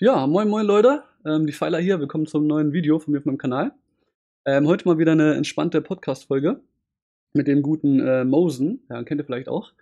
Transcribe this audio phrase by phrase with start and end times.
[0.00, 3.24] ja, moin moin Leute, ähm, die Pfeiler hier, willkommen zum neuen Video von mir auf
[3.24, 3.72] meinem Kanal.
[4.44, 6.60] Ähm, heute mal wieder eine entspannte Podcast-Folge
[7.32, 9.72] mit dem guten äh, Mosen, ja, kennt ihr vielleicht auch.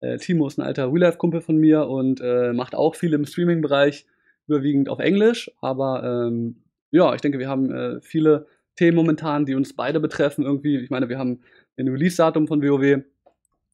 [0.00, 4.06] Äh, Timo ist ein alter Real-Life-Kumpel von mir und äh, macht auch viel im Streaming-Bereich,
[4.48, 9.54] überwiegend auf Englisch, aber ähm, ja, ich denke, wir haben äh, viele Themen momentan, die
[9.54, 10.78] uns beide betreffen irgendwie.
[10.78, 11.42] Ich meine, wir haben
[11.78, 13.04] ein Release-Datum von WoW,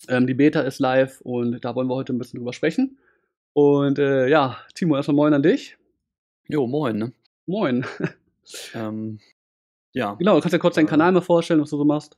[0.08, 2.98] ähm, die Beta ist live und da wollen wir heute ein bisschen drüber sprechen.
[3.54, 5.78] Und äh, ja, Timo, erstmal moin an dich.
[6.48, 7.12] Jo, moin, ne?
[7.46, 7.84] Moin.
[8.74, 9.18] Ähm,
[9.92, 10.90] ja, Genau, du kannst ja kurz deinen Äh.
[10.90, 12.16] Kanal mal vorstellen, was du so machst.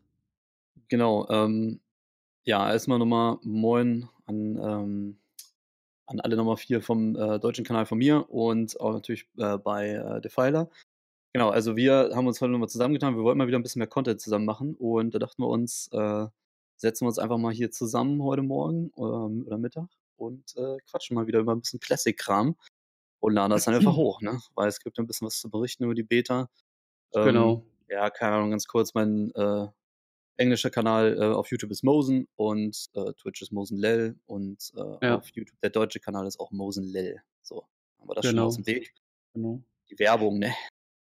[0.88, 1.26] genau.
[1.30, 1.80] Ähm,
[2.44, 5.18] ja, erstmal nochmal moin an, ähm,
[6.06, 9.90] an alle Nummer 4 vom äh, deutschen Kanal von mir und auch natürlich äh, bei
[9.92, 10.68] äh, Defiler.
[11.34, 13.16] Genau, also wir haben uns heute nochmal zusammengetan.
[13.16, 15.88] Wir wollten mal wieder ein bisschen mehr Content zusammen machen und da dachten wir uns,
[15.92, 16.26] äh,
[16.76, 21.14] setzen wir uns einfach mal hier zusammen heute Morgen ähm, oder Mittag und äh, quatschen
[21.16, 22.56] mal wieder über ein bisschen Classic-Kram
[23.20, 24.40] und laden das dann einfach hoch, ne?
[24.54, 26.48] Weil es gibt ein bisschen was zu berichten über die Beta.
[27.14, 27.64] Ähm, Genau.
[27.88, 29.66] ja, keine Ahnung, ganz kurz, mein äh,
[30.36, 35.06] englischer Kanal äh, auf YouTube ist Mosen und äh, Twitch ist Mosen Lel und äh,
[35.06, 35.16] Ja.
[35.16, 37.22] auf YouTube der deutsche Kanal ist auch Mosen Lel.
[37.42, 37.64] So,
[37.98, 38.42] haben wir das schon Genau.
[38.42, 38.94] mal aus dem Weg.
[39.34, 39.62] genau.
[39.90, 40.52] Die Werbung, ne?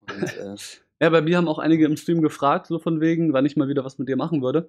[0.10, 0.56] Und, äh,
[1.00, 3.68] Ja, bei mir haben auch einige im Stream gefragt, so von wegen, wann ich mal
[3.68, 4.64] wieder was mit dir machen würde.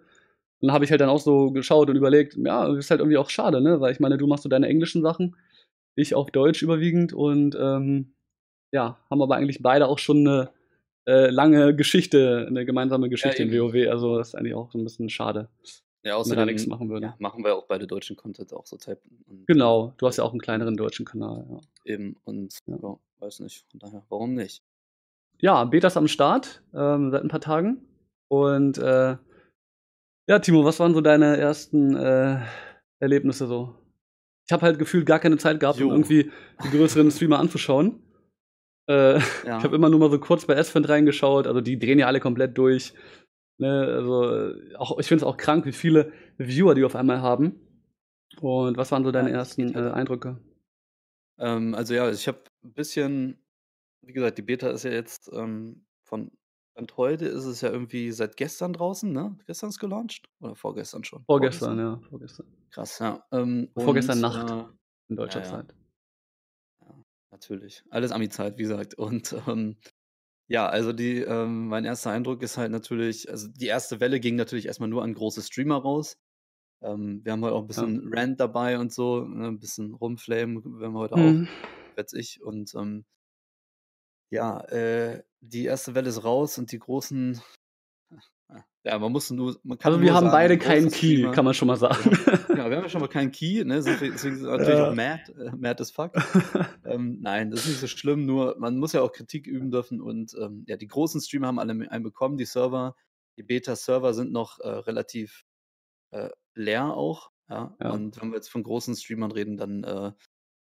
[0.61, 3.17] Und dann habe ich halt dann auch so geschaut und überlegt, ja, ist halt irgendwie
[3.17, 3.81] auch schade, ne?
[3.81, 5.37] Weil ich meine, du machst so deine englischen Sachen,
[5.99, 8.15] ich auf Deutsch überwiegend und ähm,
[8.73, 10.51] ja, haben aber eigentlich beide auch schon eine
[11.07, 13.73] äh, lange Geschichte, eine gemeinsame Geschichte in eben.
[13.73, 13.91] WoW.
[13.91, 15.49] Also das ist eigentlich auch so ein bisschen schade,
[16.05, 17.07] ja, wenn man da nichts machen würde.
[17.07, 19.01] ja, machen wir auch beide deutschen Content auch so Type.
[19.47, 21.47] Genau, du hast ja auch einen kleineren deutschen Kanal.
[21.51, 21.61] Ja,
[21.95, 22.77] Eben, und Ja.
[22.83, 22.99] ja.
[23.21, 24.63] weiß nicht, von daher, warum nicht?
[25.41, 27.79] ja Beta ist am Start ähm, seit ein paar Tagen.
[28.29, 29.17] Und äh,
[30.29, 32.41] ja, Timo, was waren so deine ersten äh,
[33.01, 33.75] Erlebnisse so?
[34.49, 35.93] Ich habe halt gefühlt gar keine Zeit gehabt, um Jo.
[35.93, 36.33] irgendwie
[36.65, 38.03] die größeren Streamer anzuschauen.
[38.89, 39.59] Äh, Ja.
[39.59, 42.21] Ich habe immer nur mal so kurz bei S-Fend reingeschaut, also die drehen ja alle
[42.21, 42.95] komplett durch.
[43.61, 47.21] Ne, also äh, auch, ich finde es auch krank, wie viele Viewer die auf einmal
[47.21, 47.61] haben.
[48.41, 49.91] Und was waren so deine Ja, ersten halt äh.
[49.91, 50.39] Eindrücke?
[51.39, 53.39] Ähm, also ja, ich habe ein bisschen,
[54.07, 56.31] wie gesagt, die Beta ist ja jetzt ähm, von
[56.79, 59.37] Stand heute ist es ja irgendwie seit gestern draußen, ne?
[59.47, 60.29] Gestern ist gelauncht?
[60.39, 61.25] Oder vorgestern schon?
[61.25, 62.47] Vorgestern, ja, vorgestern.
[62.71, 63.27] Krass, ja.
[63.33, 64.49] Ähm, Vorgestern und, Nacht.
[64.49, 64.73] Äh,
[65.09, 65.51] In deutscher Ja, ja.
[65.51, 65.75] Zeit.
[67.33, 67.83] natürlich.
[67.91, 68.95] Alles Ami-Zeit, wie gesagt.
[68.95, 69.77] Und ähm,
[70.47, 74.37] ja, also die, ähm, mein erster Eindruck ist halt natürlich, also die erste Welle ging
[74.37, 76.17] natürlich erstmal nur an große Streamer raus.
[76.81, 79.49] Ähm, wir haben heute auch ein bisschen Rant dabei und so, ne?
[79.49, 81.19] ein bisschen rumflamen, werden wir heute auch.
[81.19, 81.49] Mhm.
[81.97, 82.41] weiß ich.
[82.41, 83.05] Und ähm,
[84.31, 87.41] ja, äh, die erste Welle ist raus und die großen.
[88.85, 89.59] Ja, man muss nur.
[89.65, 92.11] Man kann Also wir haben sagen, beide keinen Key, Streamer- kann man schon mal sagen.
[92.49, 93.83] Ja, wir haben ja schon mal keinen Key, ne?
[93.83, 94.91] Deswegen sind wir natürlich Ja.
[94.91, 96.13] auch mad, äh, mad as fuck.
[96.87, 100.01] ähm, nein, das ist nicht so schlimm, nur man muss ja auch Kritik üben dürfen
[100.01, 102.97] und ähm, ja, die großen Streamer haben alle einen bekommen, die Server,
[103.37, 105.45] die Beta-Server sind noch äh, relativ
[106.13, 107.77] äh, leer auch, ja?
[107.81, 107.91] Ja.
[107.91, 110.13] Und wenn wir jetzt von großen Streamern reden, dann äh,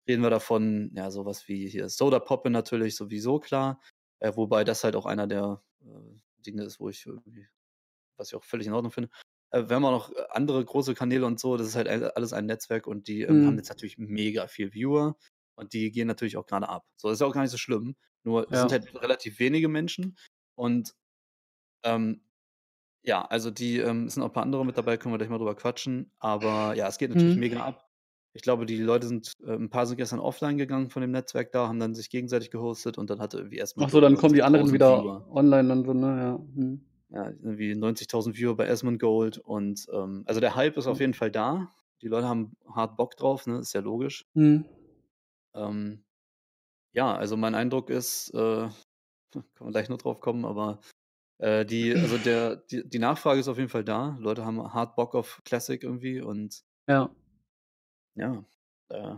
[0.08, 3.80] reden wir davon, ja, sowas wie hier Soda Poppe natürlich sowieso klar,
[4.20, 5.86] äh, wobei das halt auch einer der äh,
[6.38, 7.48] Dinge ist, wo ich irgendwie,
[8.16, 9.10] was ich auch völlig in Ordnung finde.
[9.50, 12.32] Äh, wir haben auch noch andere große Kanäle und so, das ist halt all- alles
[12.32, 13.46] ein Netzwerk und die ähm, Mhm.
[13.46, 15.16] haben jetzt natürlich mega viel Viewer
[15.56, 16.86] und die gehen natürlich auch gerade ab.
[16.96, 17.96] So, das ist auch gar nicht so schlimm.
[18.24, 18.62] Nur es Ja.
[18.62, 20.16] sind halt relativ wenige Menschen
[20.56, 20.94] und
[21.84, 22.22] ähm,
[23.04, 25.38] ja, also die ähm, sind auch ein paar andere mit dabei, können wir gleich mal
[25.38, 26.12] drüber quatschen.
[26.18, 27.38] Aber ja, es geht natürlich Mhm.
[27.38, 27.85] mega ab.
[28.36, 31.52] Ich glaube, die Leute sind, äh, ein paar sind gestern offline gegangen von dem Netzwerk
[31.52, 34.34] da, haben dann sich gegenseitig gehostet und dann hatte irgendwie erstmal Ach so, dann kommen
[34.34, 35.26] die anderen 90.000 wieder Viewer.
[35.30, 36.06] online dann so, ne?
[36.06, 36.38] Ja.
[36.54, 36.80] Hm.
[37.08, 41.02] Ja, irgendwie 90.000 Viewer bei Asmund Gold und ähm, also der Hype ist auf Mhm.
[41.02, 41.70] jeden Fall da.
[42.02, 43.58] Die Leute haben hart Bock drauf, ne?
[43.58, 44.26] Ist ja logisch.
[44.34, 44.64] Hm.
[45.54, 46.04] Ähm,
[46.92, 48.68] ja, also mein Eindruck ist, äh,
[49.32, 50.80] kann man gleich noch drauf kommen, aber
[51.38, 54.16] äh, die, also der, die, die Nachfrage ist auf jeden Fall da.
[54.20, 57.10] Leute haben hart Bock auf Classic irgendwie und Ja.
[58.16, 58.44] Ja,
[58.90, 59.14] äh,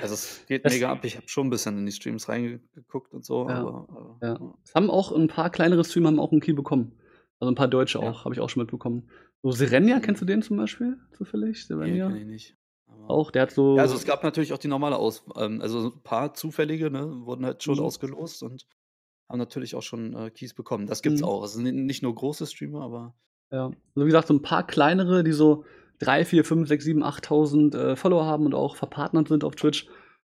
[0.00, 1.04] also es geht mega ab.
[1.04, 4.54] Ich habe schon ein bisschen in die Streams reingeguckt und so, Ja, aber äh, Ja.
[4.64, 6.92] Es haben auch ein paar kleinere Streamer haben auch einen Key bekommen.
[7.40, 8.08] Also ein paar Deutsche Ja.
[8.10, 9.10] auch, habe ich auch schon mitbekommen.
[9.42, 11.56] So Serenia, kennst du den zum Beispiel zufällig?
[11.58, 12.08] nee, Serenia?
[12.08, 12.56] kenn ich nicht.
[12.88, 13.76] Aber- auch, der hat so.
[13.76, 17.24] Ja, also es gab natürlich auch die normale Aus, ähm, also ein paar zufällige, ne,
[17.26, 17.84] wurden halt schon Mhm.
[17.84, 18.66] ausgelost und
[19.28, 20.86] haben natürlich auch schon äh, Keys bekommen.
[20.86, 21.26] Das gibt's Mhm.
[21.26, 21.44] auch.
[21.44, 23.14] Es sind nicht nur große Streamer, aber
[23.52, 23.66] Ja.
[23.66, 25.64] Also wie gesagt, so ein paar kleinere, die so
[25.98, 29.86] 3, 4, 5, 6, 7, 8.000 äh, Follower haben und auch verpartnert sind auf Twitch,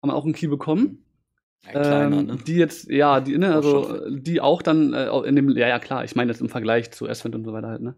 [0.03, 1.05] haben auch einen Key bekommen.
[1.65, 2.39] ja, kleiner, ähm, ne?
[2.47, 5.79] Die jetzt, ja, die, ne, also äh, die auch dann äh, in dem, ja, ja,
[5.79, 7.97] klar, ich meine jetzt im Vergleich zu Ascent und so weiter halt, ne?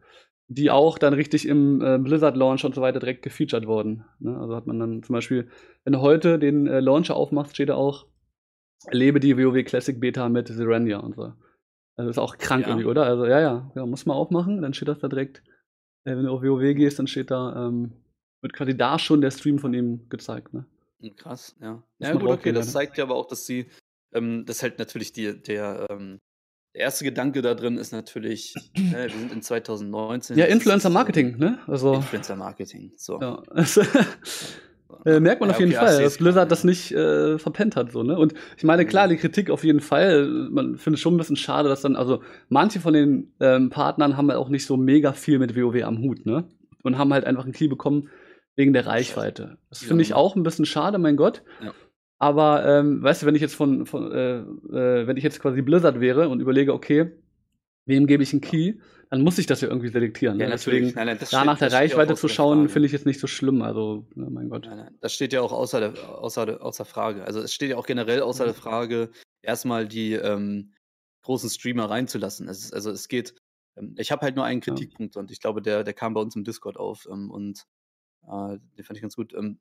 [0.48, 4.04] Die auch dann richtig im äh, Blizzard-Launch und so weiter direkt gefeatured wurden.
[4.18, 4.36] Ne?
[4.38, 5.48] Also hat man dann zum Beispiel,
[5.84, 8.06] wenn du heute den äh, Launcher aufmachst, steht da auch
[8.86, 11.32] erlebe die WoW Classic Beta mit Serenia und so.
[11.96, 12.68] Also ist auch krank Ja.
[12.70, 13.04] irgendwie, oder?
[13.04, 15.42] Also ja, ja, ja, muss man aufmachen, dann steht das da direkt.
[16.04, 17.92] Äh, wenn du auf WoW gehst, dann steht da, ähm,
[18.40, 20.66] wird quasi da schon der Stream von ihm gezeigt, ne?
[21.00, 21.74] Hm, krass, ja.
[21.74, 22.72] Muss Ja gut, okay, das leider.
[22.72, 23.66] zeigt ja aber auch, dass sie
[24.12, 26.18] ähm, das halt natürlich die der, ähm
[26.74, 30.38] der erste Gedanke da drin ist natürlich, ne, wir sind in 2019.
[30.38, 31.58] Ja, das Influencer äh, Marketing, ne?
[31.66, 33.20] Also, Influencer Marketing, so.
[33.20, 33.42] ja.
[35.04, 37.92] Äh, merkt man Ja, auf jeden okay, Fall, dass Blizzard das nicht äh, verpennt hat,
[37.92, 38.18] so, ne?
[38.18, 39.10] Und ich meine, klar, Mhm.
[39.10, 40.26] die Kritik auf jeden Fall.
[40.50, 44.28] Man findet schon ein bisschen schade, dass dann, also manche von den ähm, Partnern haben
[44.28, 46.44] halt auch nicht so mega viel mit WoW am Hut, ne?
[46.82, 48.08] Und haben halt einfach einen Key bekommen
[48.56, 49.58] wegen der Reichweite.
[49.70, 51.42] Das finde ich auch ein bisschen schade, mein Gott.
[51.62, 51.72] Ja.
[52.18, 55.62] Aber ähm, weißt du, wenn ich jetzt von, von äh, äh, wenn ich jetzt quasi
[55.62, 57.10] Blizzard wäre und überlege, okay,
[57.86, 58.74] wem gebe ich einen Key,
[59.10, 60.38] dann muss ich das ja irgendwie selektieren.
[60.40, 60.52] Ja, ne?
[60.52, 63.26] Deswegen Nein, nein, da nach der ja Reichweite zu schauen, finde ich jetzt nicht so
[63.26, 63.60] schlimm.
[63.62, 64.64] Also, ne, mein Gott.
[64.66, 67.24] Nein, nein, das steht ja auch außer, der, außer, der, außer Frage.
[67.24, 68.48] Also es steht ja auch generell außer Mhm.
[68.48, 69.10] der Frage,
[69.42, 70.72] erstmal die ähm,
[71.24, 72.48] großen Streamer reinzulassen.
[72.48, 73.34] Es ist, also es geht,
[73.76, 74.72] ähm, ich habe halt nur einen Ja.
[74.72, 77.64] Kritikpunkt und ich glaube, der, der kam bei uns im Discord auf ähm, und
[78.26, 79.34] äh, den fand ich ganz gut.
[79.34, 79.58] Ähm,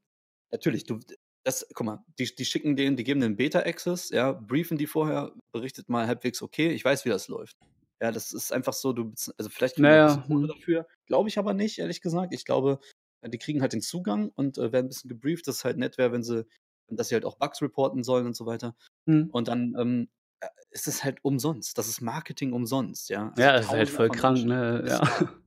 [0.52, 1.00] natürlich, du,
[1.44, 5.34] das, guck mal, die, die schicken den, die geben den Beta-Access, ja, briefen die vorher,
[5.52, 7.58] berichtet mal halbwegs, okay, ich weiß, wie das läuft.
[8.02, 10.48] Ja, das ist einfach so, du, also vielleicht Naja, hm.
[10.48, 10.88] dafür.
[11.06, 12.34] Glaube ich aber nicht, ehrlich gesagt.
[12.34, 12.80] Ich glaube,
[13.22, 15.78] äh, die kriegen halt den Zugang und äh, werden ein bisschen gebrieft, dass es halt
[15.78, 16.46] nett wäre, wenn sie,
[16.90, 18.76] dass sie halt auch Bugs reporten sollen und so weiter.
[19.08, 19.30] Hm.
[19.32, 20.10] Und dann ähm,
[20.40, 21.78] äh, ist es halt umsonst.
[21.78, 23.30] Das ist Marketing umsonst, ja.
[23.30, 24.84] Also Ja, das ist halt voll krank, ne?
[24.88, 25.02] Ja.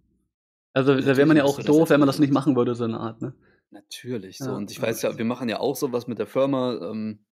[0.76, 2.98] Also, da wäre man ja auch doof, wenn man das nicht machen würde, so eine
[2.98, 3.32] Art, ne?
[3.70, 4.46] Natürlich, so.
[4.46, 7.24] Ja, Und ich weiß ja, wir machen ja auch sowas mit der Firma, ähm,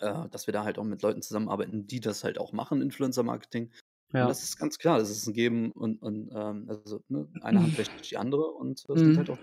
[0.00, 3.72] äh, dass wir da halt auch mit Leuten zusammenarbeiten, die das halt auch machen, Influencer-Marketing.
[4.12, 4.28] Ja.
[4.28, 7.76] das ist ganz klar, das ist ein Geben und, und ähm, also ne, eine Hand
[7.78, 9.18] wäscht nicht die andere und das geht Mhm.
[9.18, 9.38] halt auch.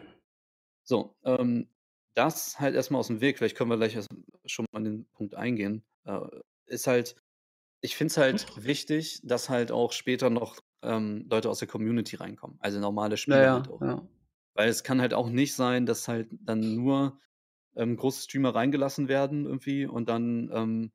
[0.84, 1.70] So, ähm,
[2.16, 3.94] das halt erstmal aus dem Weg, vielleicht können wir gleich
[4.46, 6.20] schon mal an den Punkt eingehen, äh,
[6.66, 7.16] ist halt,
[7.82, 12.16] ich finde es halt wichtig, dass halt auch später noch ähm, Leute aus der Community
[12.18, 13.82] reinkommen, also normale Spieler ja, halt auch.
[13.82, 14.08] ja.
[14.56, 17.20] Weil es kann halt auch nicht sein, dass halt dann nur
[17.76, 20.92] ähm, große Streamer reingelassen werden irgendwie und dann, ähm,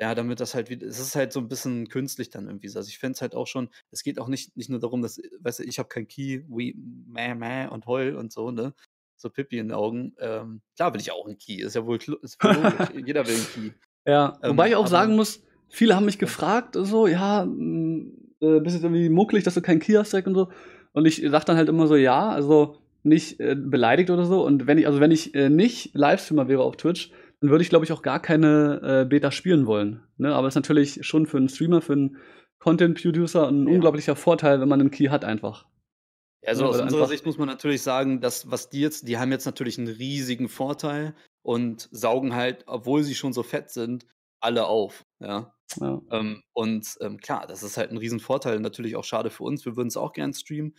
[0.00, 2.68] ja, damit das halt wieder, es ist halt so ein bisschen künstlich dann irgendwie.
[2.68, 2.78] so.
[2.78, 5.20] Also ich fände es halt auch schon, es geht auch nicht, nicht nur darum, dass,
[5.40, 6.74] weißt du, ich habe kein Key, wie
[7.06, 8.72] mäh, mäh und heul und so, ne?
[9.16, 10.14] So Pippi in den Augen.
[10.18, 12.88] Ähm, klar will ich auch einen Key, ist ja wohl, ist wohl logisch.
[13.06, 13.70] Jeder will einen Key.
[14.06, 18.06] Ja, Ähm, wobei ich auch sagen muss, viele haben mich gefragt, so, ja, mh,
[18.40, 20.50] äh, bist du irgendwie mucklig, dass du keinen Key hast direkt und so.
[20.92, 24.42] Und ich sag dann halt immer so, ja, also nicht äh, beleidigt oder so.
[24.44, 27.70] Und wenn ich, also wenn ich äh, nicht Livestreamer wäre auf Twitch, dann würde ich,
[27.70, 30.02] glaube ich, auch gar keine äh, Beta spielen wollen.
[30.18, 30.34] Ne?
[30.34, 32.18] Aber es ist natürlich schon für einen Streamer, für einen
[32.58, 33.74] Content-Producer ein Ja.
[33.74, 35.66] unglaublicher Vorteil, wenn man einen Key hat einfach.
[36.46, 39.30] Also Ja, aus unserer Sicht muss man natürlich sagen, dass was die jetzt, die haben
[39.30, 44.06] jetzt natürlich einen riesigen Vorteil und saugen halt, obwohl sie schon so fett sind,
[44.42, 45.04] alle auf.
[45.20, 45.54] Ja.
[45.80, 46.00] Ja.
[46.10, 49.64] Ähm, und ähm, klar, das ist halt ein riesen Vorteil, natürlich auch schade für uns.
[49.64, 50.74] Wir würden es auch gern streamen.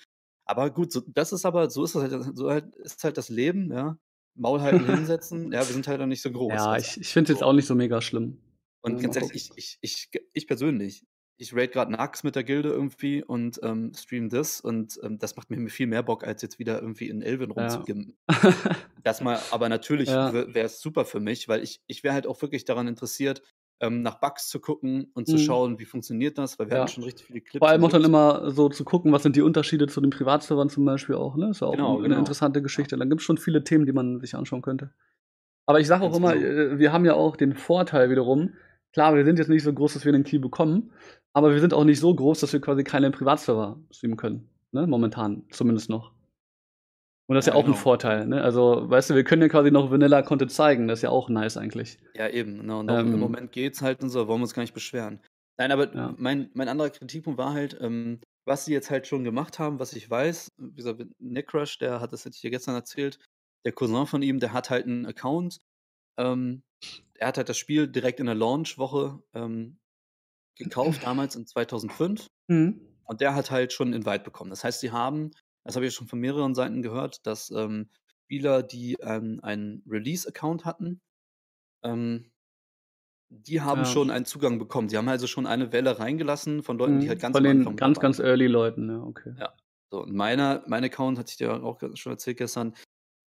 [0.46, 3.30] Aber gut, so, das ist aber, so ist das halt, so halt, ist halt das
[3.30, 3.98] Leben, ja.
[4.36, 5.52] Maul halten, hinsetzen.
[5.52, 6.54] Ja, wir sind halt noch nicht so groß.
[6.54, 8.38] Ja, Also, ich, ich finde es jetzt auch nicht so mega schlimm.
[8.82, 11.06] Und Ja, ganz ehrlich, ich, ich, ich, ich persönlich,
[11.38, 15.36] ich raid gerade Nax mit der Gilde irgendwie und ähm, stream das und ähm, das
[15.36, 17.54] macht mir viel mehr Bock, als jetzt wieder irgendwie in Elven Ja.
[17.56, 18.18] rumzugimmen.
[19.04, 20.32] Das mal, aber natürlich Ja.
[20.32, 23.42] wäre es super für mich, weil ich, ich wäre halt auch wirklich daran interessiert,
[23.82, 25.40] ähm, nach Bugs zu gucken und zu Mhm.
[25.40, 26.82] schauen, wie funktioniert das, weil wir Ja.
[26.84, 27.58] hatten schon richtig viele Clips.
[27.60, 30.70] Vor allem auch dann immer so zu gucken, was sind die Unterschiede zu den Privatservern
[30.70, 31.50] zum Beispiel auch, ne?
[31.50, 32.20] Ist ja auch Genau, eine genau.
[32.20, 32.96] interessante Geschichte.
[32.98, 34.92] Dann gibt es schon viele Themen, die man sich anschauen könnte.
[35.66, 36.46] Aber ich sage auch immer, genau.
[36.74, 38.54] äh, wir haben ja auch den Vorteil wiederum,
[38.94, 40.92] klar, wir sind jetzt nicht so groß, dass wir den Key bekommen,
[41.34, 44.50] aber wir sind auch nicht so groß, dass wir quasi keine Privatserver streamen können.
[44.74, 44.86] Ne?
[44.88, 46.12] Momentan zumindest noch.
[47.32, 47.78] Und das ist ja, Ja, auch ein genau.
[47.78, 48.28] Vorteil.
[48.28, 48.42] Ne?
[48.44, 50.90] Also, weißt du, wir können ja quasi noch Vanilla-Content zeigen.
[50.90, 51.98] Das ist ja auch nice eigentlich.
[52.14, 52.58] Ja, eben.
[52.60, 52.82] Genau.
[52.82, 53.14] Und Ähm.
[53.14, 55.22] im Moment geht's halt und so, wollen wir uns gar nicht beschweren.
[55.58, 56.14] Nein, aber Ja.
[56.18, 59.94] mein, mein anderer Kritikpunkt war halt, ähm, was sie jetzt halt schon gemacht haben, was
[59.94, 63.18] ich weiß, wie gesagt, Necrush, der hat das jetzt hier gestern erzählt,
[63.66, 65.60] der Cousin von ihm, der hat halt einen Account,
[66.20, 66.64] ähm,
[67.14, 69.78] er hat halt das Spiel direkt in der Launch-Woche ähm,
[70.58, 72.28] gekauft, damals in 2005.
[72.50, 72.82] Mhm.
[73.06, 74.50] Und der hat halt schon einen Invite bekommen.
[74.50, 75.32] Das heißt, sie haben,
[75.64, 77.90] das habe ich schon von mehreren Seiten gehört, dass ähm,
[78.24, 81.02] Spieler, die ähm, einen Release-Account hatten,
[81.84, 82.32] ähm,
[83.30, 83.86] die haben Ja.
[83.86, 84.90] schon einen Zugang bekommen.
[84.90, 88.00] Sie haben also schon eine Welle reingelassen von Leuten, die halt ganz Von den ganz,
[88.00, 89.34] ganz early Leuten, ja, okay.
[89.40, 89.54] Ja.
[89.90, 92.76] So, und meiner, mein Account, hatte ich dir auch schon erzählt gestern,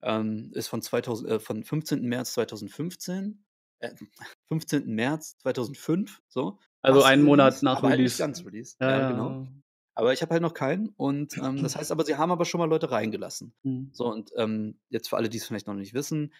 [0.02, 2.02] ähm, ist von, 2000, äh, von 15.
[2.06, 3.44] März 2015,
[3.80, 3.90] äh,
[4.48, 4.94] 15.
[4.94, 6.58] März 2005, so.
[6.82, 8.18] Also einen Monat nach halt Release.
[8.18, 8.76] ganz Release.
[8.80, 9.48] Ja, genau.
[9.96, 10.88] Aber ich habe halt noch keinen.
[10.96, 13.54] Und ähm, das heißt aber, sie haben aber schon mal Leute reingelassen.
[13.64, 13.90] Mhm.
[13.92, 16.32] So, und ähm, jetzt für alle, die es vielleicht noch nicht wissen,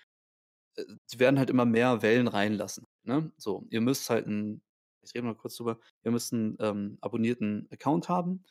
[0.77, 3.33] äh, sie werden halt immer mehr Wellen reinlassen, ne?
[3.39, 4.63] So, ihr müsst halt 'n
[5.03, 8.45] ich rede mal kurz drüber, ihr müsst 'n, ähm, abonnierten Account haben,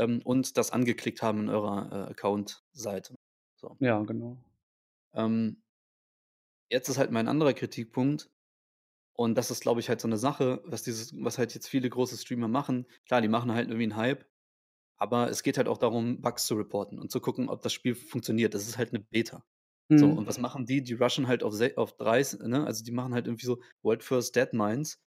[0.00, 3.16] ähm, und das angeklickt haben in eurer, äh, Account-Seite.
[3.56, 3.78] So.
[3.80, 4.36] Ja, genau.
[5.14, 5.56] Ähm
[6.70, 8.28] jetzt ist halt mein anderer Kritikpunkt
[9.16, 11.88] und das ist, glaube ich, halt so 'ne Sache, was dieses was halt jetzt viele
[11.90, 12.86] große Streamer machen.
[13.06, 14.26] Klar, die machen halt irgendwie 'n Hype,
[14.98, 17.94] aber es geht halt auch darum, Bugs zu reporten und zu gucken, ob das Spiel
[17.96, 18.54] funktioniert.
[18.54, 19.44] Das ist halt 'ne Beta.
[19.96, 20.28] So, und Mhm.
[20.28, 20.82] was machen die?
[20.82, 22.66] Die rushen halt auf auf 30, ne?
[22.66, 25.00] Also, die machen halt irgendwie so World First Deadmines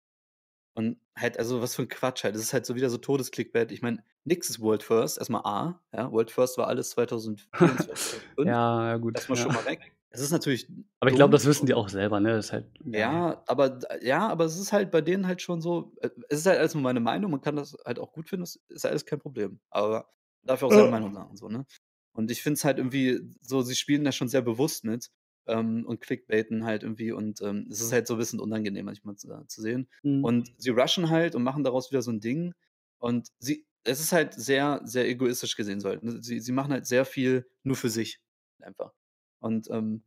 [0.75, 2.35] und halt also, was für 'n Quatsch halt.
[2.35, 3.71] Das ist halt so wieder so Todes-Clickbait.
[3.73, 6.11] Ich meine, nix ist World First, erst mal A, ja?
[6.11, 8.51] World First war alles 2004 und 2005.
[8.51, 9.37] Ja, ja gut, Erst mal ja.
[9.37, 9.96] schon mal weg.
[10.11, 10.67] Es ist natürlich
[10.99, 12.31] Aber ich glaube, das wissen die auch selber, ne?
[12.33, 13.13] Das ist halt ja.
[13.13, 16.45] ja, aber ja, aber es ist halt bei denen halt schon so äh, es ist
[16.45, 19.05] halt alles nur meine Meinung, man kann das halt auch gut finden, das ist alles
[19.05, 19.59] kein Problem.
[19.69, 20.09] Aber
[20.41, 21.65] man darf ja auch seine Meinung sagen so, ne?
[22.13, 25.09] Und ich finde es halt irgendwie so, sie spielen da schon sehr bewusst mit,
[25.47, 29.15] ähm, und clickbaiten halt irgendwie und, ähm, es ist halt so 'n bisschen unangenehm manchmal
[29.17, 29.89] zu zu sehen.
[30.03, 30.37] Mhm.
[30.37, 32.53] Und sie rushen halt und machen daraus wieder so 'n Ding
[32.99, 36.21] und sie es ist halt sehr, sehr egoistisch gesehen so halt, ne?
[36.23, 38.19] Sie sie machen halt sehr viel nur für sich
[38.61, 38.93] einfach.
[39.41, 40.03] Und, ähm,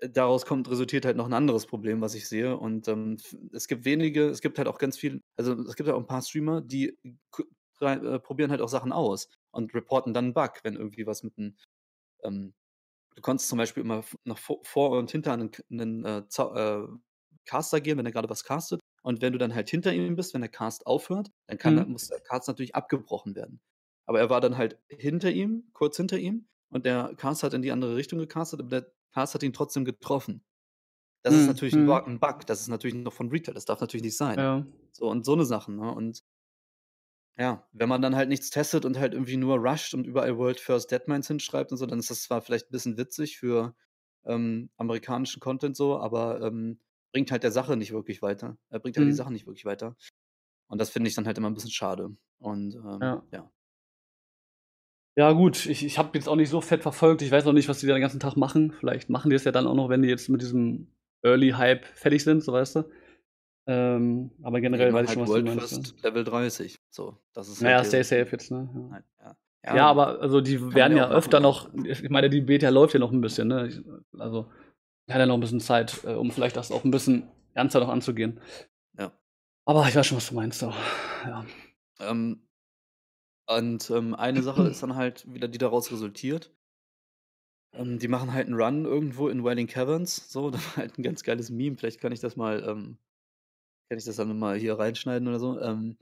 [0.00, 3.18] äh, daraus kommt resultiert halt noch 'n anderes Problem, was ich sehe und, ähm,
[3.52, 6.06] es gibt wenige es gibt halt auch ganz viel also, es gibt ja auch 'n
[6.06, 6.98] paar Streamer, die
[7.82, 11.38] äh, probieren halt auch Sachen aus und reporten dann 'n Bug, wenn irgendwie was mit
[11.38, 11.58] 'n
[12.24, 12.54] ähm,
[13.16, 16.88] du konntest zum Beispiel immer nach vor und hinter 'nen K 'nen, äh, äh,
[17.46, 18.80] Caster gehen, wenn er grade was castet.
[19.04, 21.86] Und wenn du dann halt hinter ihm bist, wenn der Cast aufhört, dann kann Mhm.
[21.90, 23.60] muss der Cast natürlich abgebrochen werden.
[24.06, 27.62] Aber er war dann halt hinter ihm kurz hinter ihm und der Cast hat in
[27.62, 30.44] die andere Richtung gecastet, aber der Cast hat ihn trotzdem getroffen.
[31.24, 32.08] Das ist Mhm, natürlich 'n Bug mhm.
[32.08, 32.46] 'n Bug.
[32.46, 33.54] Das ist natürlich noch von Retail.
[33.54, 34.46] Das darf natürlich nicht sein.
[34.46, 34.66] Ja.
[34.92, 35.92] So und so 'ne Sachen, ne?
[35.94, 36.22] Und
[37.36, 40.60] ja, wenn man dann halt nichts testet und halt irgendwie nur rusht und überall World
[40.60, 43.74] First Deadmines hinschreibt und so, dann ist das zwar vielleicht 'n bisschen witzig für,
[44.24, 46.78] ähm, amerikanischen Content so, aber, ähm,
[47.12, 48.56] bringt halt der Sache nicht wirklich weiter.
[48.70, 49.14] Äh, bringt halt die Mhm.
[49.14, 49.96] Sache nicht wirklich weiter.
[50.68, 52.16] Und das finde ich dann halt immer 'n bisschen schade.
[52.40, 53.24] Und, ähm, Ja.
[53.32, 53.50] ja.
[55.16, 57.22] Ja gut, ich ich habe jetzt auch nicht so fett verfolgt.
[57.22, 58.72] Ich weiß auch nicht, was die da den ganzen Tag machen.
[58.72, 60.88] Vielleicht machen die es ja dann auch noch, wenn die jetzt mit diesem
[61.22, 62.84] Early Hype fertig sind, so weißt du?
[63.68, 66.10] Ähm, aber generell weiß ich halt schon, was du World meinst, ja.
[66.10, 66.76] Level 30.
[66.90, 68.68] So, das ist Na halt stay safe jetzt, ne?
[68.74, 68.90] Ja.
[68.92, 69.36] Halt, ja.
[69.66, 72.94] Ja, Ja, aber also, die werden ja öfter machen, noch ich meine, die Beta läuft
[72.94, 73.68] ja noch 'n bisschen, ne?
[73.68, 73.80] Ich
[74.18, 74.50] also,
[75.10, 77.88] hat ja noch 'n bisschen Zeit, äh, um vielleicht das auch 'n bisschen ernster noch
[77.90, 78.40] anzugehen.
[78.98, 79.12] Ja.
[79.66, 80.72] Aber ich weiß schon, was du meinst, so,
[81.26, 81.44] ja.
[82.00, 82.43] Ähm,
[83.46, 86.54] und, ähm, eine Sache ist dann halt wieder, die daraus resultiert.
[87.74, 91.02] Ähm, die machen halt 'n Run irgendwo in Wailing Caverns, so, das war halt 'n
[91.02, 91.76] ganz geiles Meme.
[91.76, 92.98] Vielleicht kann ich das mal, ähm
[93.90, 95.60] kann ich das dann mal hier reinschneiden oder so.
[95.60, 95.98] Ähm,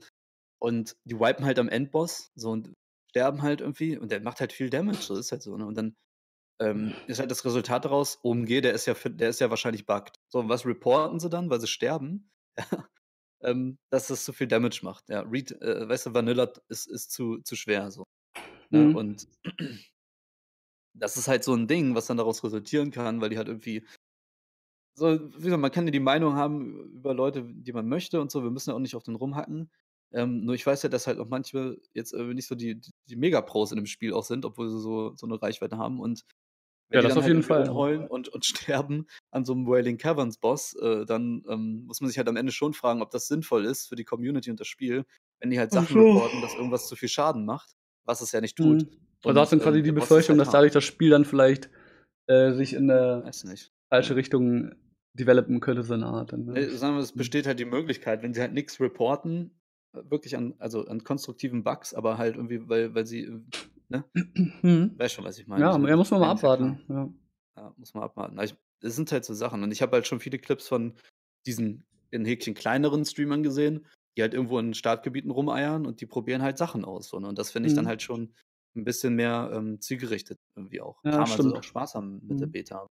[0.59, 2.73] und die wipen halt am Endboss, so und
[3.11, 5.65] sterben halt irgendwie und der macht halt viel Damage, so, ist halt so, ne?
[5.67, 5.95] Und dann,
[6.61, 10.17] ähm, ist halt das Resultat daraus, OMG, der ist ja der ist ja wahrscheinlich bugged.
[10.29, 12.31] So, und was reporten sie dann, weil sie sterben?
[13.43, 15.21] Ähm, dass das zu viel Damage macht, ja.
[15.21, 18.05] Ret äh, weißt du, Vanilla ist ist zu zu schwer so,
[18.71, 18.89] ne?
[18.89, 18.93] Mhm.
[18.93, 19.27] Und
[20.95, 23.85] das ist halt so 'n Ding, was dann daraus resultieren kann, weil die halt irgendwie
[24.95, 25.07] so
[25.37, 28.43] wie gesagt, man kann ja die Meinung haben über Leute, die man möchte und so.
[28.43, 29.71] Wir müssen ja auch nicht auf den rumhacken.
[30.13, 33.15] Ähm, nur ich weiß ja, dass halt auch manche jetzt, äh, nicht so die die
[33.15, 35.99] Mega-Pros in dem Spiel auch sind, obwohl sie so so 'ne Reichweite haben.
[35.99, 36.23] Und
[36.93, 37.73] wenn Ja, die das auf halt jeden Fall, ja.
[37.73, 42.09] rumheulen und und sterben an so 'nem Wailing Caverns Boss, äh, dann, ähm, muss man
[42.09, 44.67] sich halt am Ende schon fragen, ob das sinnvoll ist für die Community und das
[44.67, 45.05] Spiel,
[45.41, 45.97] wenn die halt Ach Sachen so.
[45.97, 47.73] reporten, dass irgendwas zu viel Schaden macht,
[48.05, 48.85] was es ja nicht tut.
[48.85, 48.99] Mhm.
[49.25, 51.25] Also, hast Und, du dann quasi ähm, die Befürchtung, halt dass dadurch das Spiel dann
[51.25, 51.69] vielleicht,
[52.27, 53.71] äh, sich in 'ne nicht.
[53.89, 54.15] falsche.
[54.17, 54.75] Richtung
[55.13, 56.65] developen könnte, so 'ne Art dann, ne?
[56.65, 57.15] Ne, sagen wir, es Mhm.
[57.15, 59.59] besteht halt die Möglichkeit, wenn sie halt nix reporten,
[59.93, 63.41] äh, wirklich an also, an konstruktiven Bugs, aber halt irgendwie, weil weil sie, äh,
[63.89, 64.05] ne?
[64.61, 64.99] Mhm.
[64.99, 65.71] Weißt schon, was ich meine.
[65.71, 67.09] Ja, So, ja, muss man mal abwarten, ja.
[67.57, 68.35] Ja, muss man abwarten.
[68.37, 70.95] Aber ich es sind halt so Sachen und ich habe halt schon viele Clips von
[71.45, 73.85] diesen in Häkchen kleineren Streamern gesehen,
[74.17, 77.27] die halt irgendwo in Startgebieten rumeiern und die probieren halt Sachen aus so, ne?
[77.29, 77.89] Und das finde ich dann Mhm.
[77.89, 78.33] halt schon
[78.75, 81.03] 'n bisschen mehr, ähm, zielgerichtet irgendwie auch.
[81.03, 82.53] Ja, Klar, man soll auch Spaß haben mit der Mhm.
[82.53, 82.87] Beta.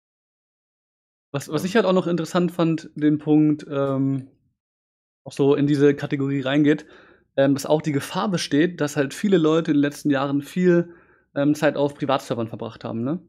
[1.33, 4.29] Was was ich halt auch noch interessant fand, den Punkt, ähm,
[5.25, 6.87] auch so in diese Kategorie reingeht,
[7.37, 10.95] ähm, dass auch die Gefahr besteht, dass halt viele Leute in den letzten Jahren viel,
[11.35, 13.21] ähm, Zeit auf Privatservern verbracht haben, ne?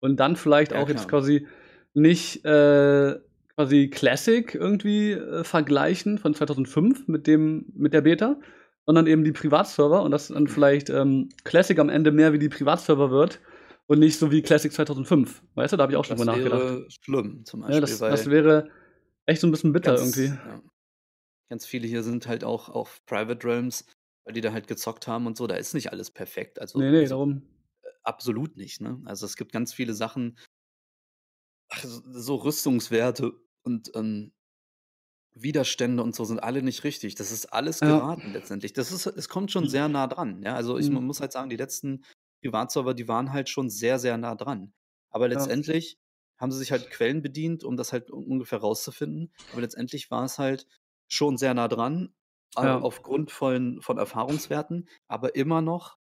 [0.00, 1.08] Und dann vielleicht Ja, auch jetzt klar.
[1.08, 1.46] quasi
[1.94, 3.16] nicht, äh,
[3.56, 8.38] quasi Classic irgendwie, äh, vergleichen von 2005 mit dem mit der Beta,
[8.86, 12.48] sondern eben die Privatserver und dass dann vielleicht, ähm, Classic am Ende mehr wie die
[12.50, 13.40] Privatserver wird
[13.86, 15.42] und nicht so wie Classic 2005.
[15.54, 16.68] Weißt du, da habe ich auch schon Das drüber nachgedacht.
[16.68, 18.70] wäre schlimm zum Ja, Beispiel, das das weil wäre
[19.26, 20.34] echt so 'n bisschen bitter ganz irgendwie.
[20.44, 20.60] ja.
[21.50, 23.84] Ganz viele hier sind halt auch auf Private Realms,
[24.24, 25.46] weil die da halt gezockt haben und so.
[25.46, 26.60] Da ist nicht alles perfekt.
[26.60, 27.42] Also Ne, ne, also, darum.
[27.82, 29.00] äh, absolut nicht, ne?
[29.06, 30.38] Also, es gibt ganz viele Sachen
[31.70, 34.32] Ach, so Rüstungswerte und, ähm
[35.34, 37.14] Widerstände und so sind alle nicht richtig.
[37.14, 38.06] Das ist alles Ja.
[38.06, 38.72] geraten letztendlich.
[38.72, 40.54] Das ist es kommt schon sehr nah dran, ja?
[40.54, 41.06] Also, ich Mhm.
[41.06, 42.04] muss halt sagen, die letzten
[42.42, 44.72] Privatserver, die waren halt schon sehr, sehr nah dran.
[45.10, 45.50] Aber Ja.
[45.50, 45.98] letztendlich
[46.38, 49.32] haben sie sich halt Quellen bedient, um das halt ungefähr rauszufinden.
[49.50, 50.66] Aber letztendlich war es halt
[51.08, 52.14] schon sehr nah dran,
[52.54, 52.80] a Ja.
[52.80, 55.98] aufgrund von von Erfahrungswerten, aber immer noch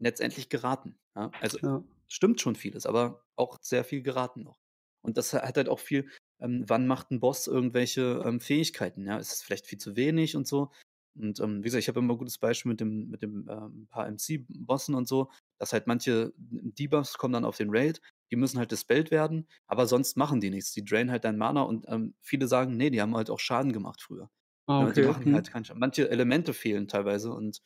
[0.00, 1.34] letztendlich geraten, ja?
[1.40, 1.82] Also, Ja.
[2.08, 4.58] stimmt schon vieles, aber auch sehr viel geraten noch.
[5.02, 6.10] Und das ha hat halt auch viel
[6.40, 9.18] ähm, wann macht 'n Boss irgendwelche, ähm, Fähigkeiten, ja?
[9.18, 10.72] Ist es vielleicht viel zu wenig und so?
[11.16, 13.88] Und, ähm, wie gesagt, ich habe immer 'n gutes Beispiel mit dem mit dem, ähm,
[13.90, 18.00] paar MC-Bossen und so, dass halt manche Debuffs kommen dann auf den Raid,
[18.30, 20.72] die müssen halt dispelled werden, aber sonst machen die nichts.
[20.72, 23.72] Die drainen halt dein Mana und, ähm, viele sagen: „Ne, die haben halt auch Schaden
[23.72, 24.30] gemacht früher.“
[24.66, 25.02] Ah, Ne, die okay.
[25.02, 25.50] machen halt Mhm.
[25.50, 27.60] keinen Scha manche Elemente fehlen teilweise und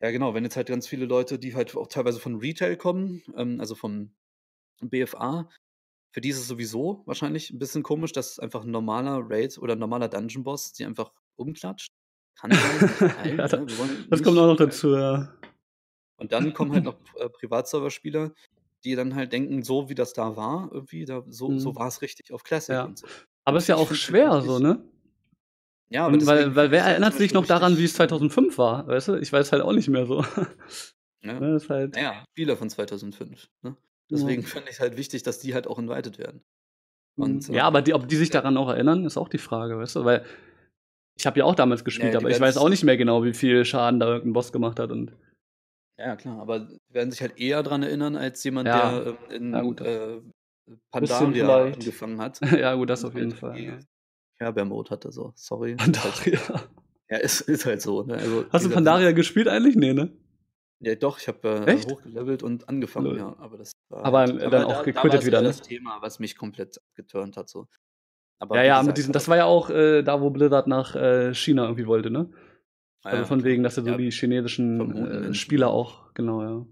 [0.00, 3.22] ja, genau, wenn jetzt halt ganz viele Leute, die halt auch teilweise von Retail kommen,
[3.36, 4.14] ähm, also vom
[4.82, 5.50] BFA,
[6.12, 9.74] für die ist es sowieso wahrscheinlich 'n bisschen komisch, dass einfach 'n normaler Raid oder
[9.74, 11.92] 'n normaler Dungeon-Boss sie einfach umklatscht.
[12.36, 12.90] Kann sein,
[13.24, 13.76] Ja, ne?
[13.78, 15.32] Wollen das kommt auch noch allen dazu, ja.
[16.18, 18.32] Und dann kommen halt noch, äh, Privatserverspieler,
[18.84, 21.76] die dann halt denken, so wie das da war irgendwie, da so so Mhm.
[21.76, 22.84] war's richtig auf Classic Ja.
[22.84, 23.08] und so.
[23.44, 24.84] Aber ist ja ich auch es schwer so, ne?
[25.90, 28.86] Ja, aber Und weil weil wer erinnert sich noch daran, wie es ähm 2005 war,
[28.86, 29.14] weißt du?
[29.16, 30.24] Ich weiß halt auch nicht mehr so.
[31.22, 31.40] Ja.
[31.40, 33.76] Ne, ist halt Na ja, Spieler von 2005, ne?
[34.10, 34.16] Ja.
[34.16, 36.42] Deswegen finde ich's halt wichtig, dass die halt auch invited werden.
[37.16, 37.24] Mhm.
[37.24, 38.34] Und, Ja, ähm, aber die ob die sich ja.
[38.40, 40.04] daran auch erinnern, ist auch die Frage, weißt du?
[40.04, 40.24] Weil
[41.16, 43.24] ich habe ja auch damals Ja, gespielt, ja, aber ich weiß auch nicht mehr genau,
[43.24, 45.12] wie viel Schaden da irgend 'n Boss gemacht hat und
[46.00, 49.00] Ja, ja, klar, aber werden sich halt eher dran erinnern als jemand, Ja.
[49.00, 50.20] der, ähm, Ja in, gut, das äh,
[50.90, 53.78] Pandaria angefangen hat Ja gut, das auf jeden Fall, ja.
[54.38, 55.32] Kerber-Mode hatte so.
[55.36, 55.92] Sorry, halt.
[55.92, 56.40] Pandaria.
[57.10, 58.14] Ja, ist ist halt so, ne?
[58.14, 59.76] Also, Hast du Pandaria gespielt eigentlich?
[59.76, 60.10] Ne, ne?
[60.82, 63.18] Ja doch, ich habe, äh, hochgelevelt und angefangen, Lol.
[63.18, 65.42] ja, aber das war Aber, halt äh, aber dann auch da da gequittet war's wieder,
[65.42, 65.48] ne?
[65.48, 67.66] das Thema, was mich komplett geturnt hat so.
[68.38, 71.34] Aber Ja, ja, mit aber das war ja auch, äh, da, wo Blizzard nach, äh,
[71.34, 72.30] China irgendwie wollte, ne?
[73.04, 76.66] Ah Also von wegen, dass sie so Ja, die chinesischen, äh, Spieler auch genau, ja,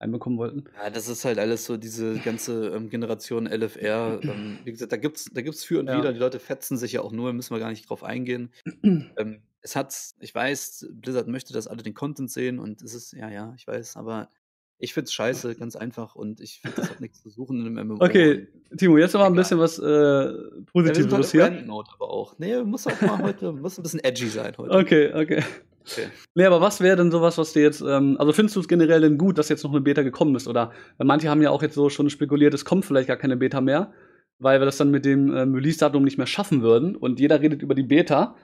[0.00, 0.66] einbekommen wollten.
[0.74, 4.96] Ja, das ist halt alles so diese ganze, ähm, Generation LFR, ähm, wie gesagt, da
[4.96, 5.92] gibt's da gibt's für und Ja.
[5.92, 6.12] wider.
[6.12, 8.52] Die Leute fetzen sich ja auch nur, müssen wir gar nicht drauf eingehen.
[9.16, 13.12] Ähm, es hat ich weiß, Blizzard möchte, dass alle den Content sehen und es ist
[13.12, 14.30] ja, ja, ich weiß, aber
[14.78, 17.72] ich finde es scheiße, ganz einfach und ich finde, das hat nix zu suchen in
[17.74, 19.42] 'nem MMO Okay, Timo, jetzt aber 'n egal.
[19.42, 21.50] bisschen was, äh, Ja, heute auf hier.
[21.66, 22.38] Mode aber auch.
[22.38, 24.74] Ne, muss auch mal heute muss 'n bisschen edgy sein heute.
[24.74, 25.42] Okay, okay.
[25.88, 26.10] Okay.
[26.34, 29.18] Ne, aber was wäre denn so was, dir jetzt ähm, also findest du's generell denn
[29.18, 31.74] gut, dass jetzt noch 'ne Beta gekommen ist, oder weil manche haben ja auch jetzt
[31.74, 33.92] so schon spekuliert, es kommt vielleicht gar keine Beta mehr,
[34.38, 37.62] weil wir das dann mit dem, ähm, Release-Datum nicht mehr schaffen würden und jeder redet
[37.62, 38.36] über die Beta.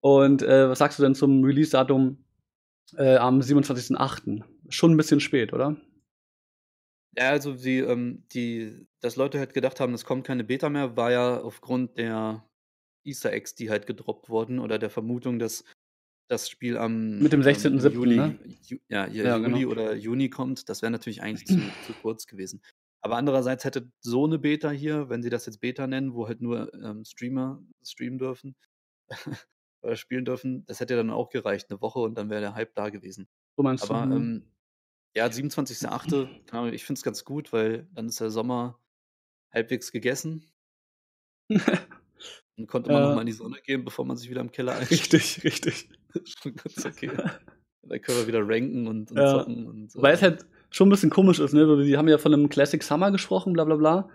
[0.00, 2.18] Und, äh, was sagst du denn zum Release-Datum,
[2.98, 4.44] äh, am 27.08.?
[4.70, 5.76] Schon 'n bisschen spät, oder?
[7.16, 10.96] Ja, also die, ähm die dass Leute halt gedacht haben, es kommt keine Beta mehr,
[10.96, 12.46] war ja aufgrund der
[13.04, 15.64] Easter Eggs, die halt gedroppt wurden oder der Vermutung, dass
[16.28, 18.38] das Spiel am, Mit dem ähm, 16.07., Juli ne?
[18.66, 19.66] Ju ja, ja, Ja, Juli genau.
[19.66, 20.68] oder Juni kommt.
[20.68, 22.62] Das wäre natürlich eigentlich zu zu kurz gewesen.
[23.02, 26.40] Aber andererseits hätte so 'ne Beta hier, wenn sie das jetzt Beta nennen, wo halt
[26.42, 28.56] nur, ähm, Streamer streamen dürfen
[29.84, 32.74] oder spielen dürfen, das hätte dann auch gereicht, 'ne Woche und dann wäre der Hype
[32.76, 33.28] da gewesen.
[33.56, 34.10] So meinst du, Aber, mhm.
[34.12, 34.52] ähm,
[35.16, 38.80] ja, 27.08., keine Ahnung, ich finde es ganz gut, weil dann ist der Sommer
[39.52, 40.50] halbwegs gegessen.
[42.56, 43.22] Dann konnte man noch mal Ja.
[43.22, 44.90] in die Sonne gehen, bevor man sich wieder im Keller einschließt.
[44.90, 45.90] Richtig, richtig.
[46.24, 47.22] Schon ganz okay.
[47.82, 49.26] Dann können wir wieder ranken und und Ja.
[49.28, 51.66] zocken und, Wobei es äh halt schon 'n bisschen komisch ist, ne?
[51.66, 54.08] So, die haben ja von 'nem Classic Summer gesprochen, bla bla bla.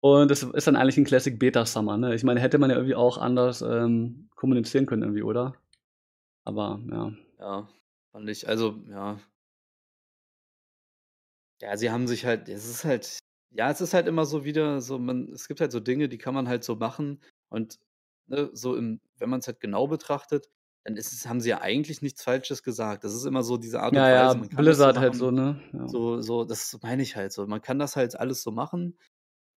[0.00, 2.14] Und das ist dann eigentlich 'n Classic Beta Summer, ne?
[2.14, 5.54] Ich meine, hätte man ja irgendwie auch anders, ähm, kommunizieren können irgendwie, oder?
[6.44, 7.12] Aber ja.
[7.38, 7.68] Ja,
[8.12, 9.18] fand ich also, ja.
[11.60, 13.18] Ja, sie haben sich halt es ist halt
[13.50, 16.18] ja, es ist halt immer so wieder so man es gibt halt so Dinge, die
[16.18, 17.78] kann man halt so machen und,
[18.28, 20.48] ne, so im wenn man's halt genau betrachtet,
[20.84, 23.02] dann ist es haben sie ja eigentlich nichts Falsches gesagt.
[23.04, 24.98] Das ist immer so diese Art und Ja, ja, Weise, man kann das so Blizzard
[24.98, 25.60] halt so, ne?
[25.72, 25.86] Ja.
[25.88, 27.46] so so das meine ich halt so.
[27.46, 28.98] Man kann das halt alles so machen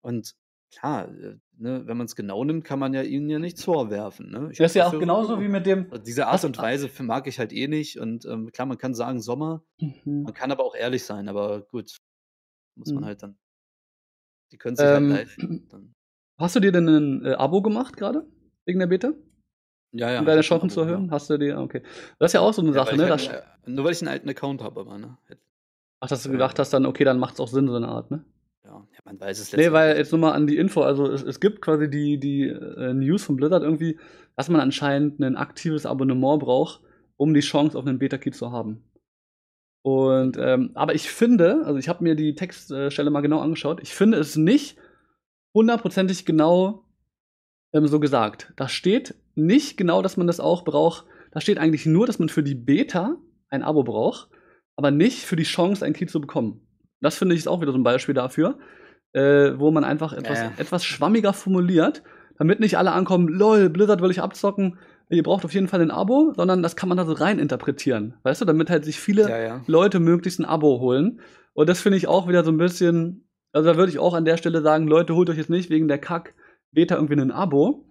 [0.01, 0.35] und
[0.71, 4.49] klar, äh, ne, wenn man's genau nimmt, kann man ja ihnen ja nichts vorwerfen, ne?
[4.51, 7.27] Ich Das ist ja auch ja genauso wie mit dem diese Art und Weise mag
[7.27, 10.27] ich halt eh nicht und, ähm, klar, man kann sagen Sommer, Mhm.
[10.27, 11.97] man kann aber auch ehrlich sein, aber gut,
[12.75, 13.07] muss man Mhm.
[13.07, 13.37] halt dann
[14.51, 15.95] die können's sich halt Ähm, leisten, dann
[16.37, 18.27] hast du dir denn 'nen, äh, Abo gemacht grade
[18.65, 19.13] wegen der Beta?
[19.93, 20.97] Ja, ja, Um deine Chancen zu ja.
[20.97, 21.11] erhöhen?
[21.11, 21.83] Hast du dir okay.
[22.19, 23.03] Das ist ja auch so 'ne Ja, Sache, ne?
[23.05, 25.17] halt äh, nur weil ich 'n alten Account habe aber, ne?
[25.27, 25.39] Halt
[26.03, 28.09] Ach, dass du äh gedacht hast dann, okay, dann macht's auch Sinn, so 'ne Art,
[28.09, 28.25] ne?
[28.71, 31.23] Ja, man weiß es Ne, weil letztendlich jetzt nur mal an die Info, also es
[31.23, 33.99] es gibt quasi die die, äh, News von Blizzard irgendwie,
[34.37, 36.81] dass man anscheinend 'nen aktives Abonnement braucht,
[37.17, 38.83] um die Chance auf 'nen Beta Key zu haben.
[39.83, 43.39] Und, ähm aber ich finde also ich habe mir die Text äh, Stelle mal genau
[43.39, 43.81] angeschaut.
[43.81, 44.77] Ich finde es nicht
[45.55, 46.85] hundertprozentig genau
[47.73, 48.53] ähm, so gesagt.
[48.57, 51.05] Da steht nicht genau, dass man das auch braucht.
[51.31, 53.17] Da steht eigentlich nur, dass man für die Beta
[53.49, 54.29] ein Abo braucht,
[54.77, 56.61] aber nicht für die Chance, ein Key zu bekommen.
[57.01, 58.57] Das finde ich ist auch wieder so ein Beispiel dafür,
[59.13, 60.51] äh, wo man einfach etwas, Ja, ja.
[60.57, 62.03] etwas schwammiger formuliert,
[62.37, 64.77] damit nicht alle ankommen, lol, Blizzard will ich abzocken,
[65.09, 68.13] ihr braucht auf jeden Fall ein Abo, sondern das kann man da so rein interpretieren.
[68.23, 69.61] Weißt du, damit halt sich viele Ja, ja.
[69.67, 71.19] Leute möglichst ein Abo holen.
[71.53, 74.23] Und das finde ich auch wieder so ein bisschen, also da würde ich auch an
[74.23, 77.85] der Stelle sagen, Leute, holt euch jetzt nicht wegen der Kack-Beta irgendwie ein Abo.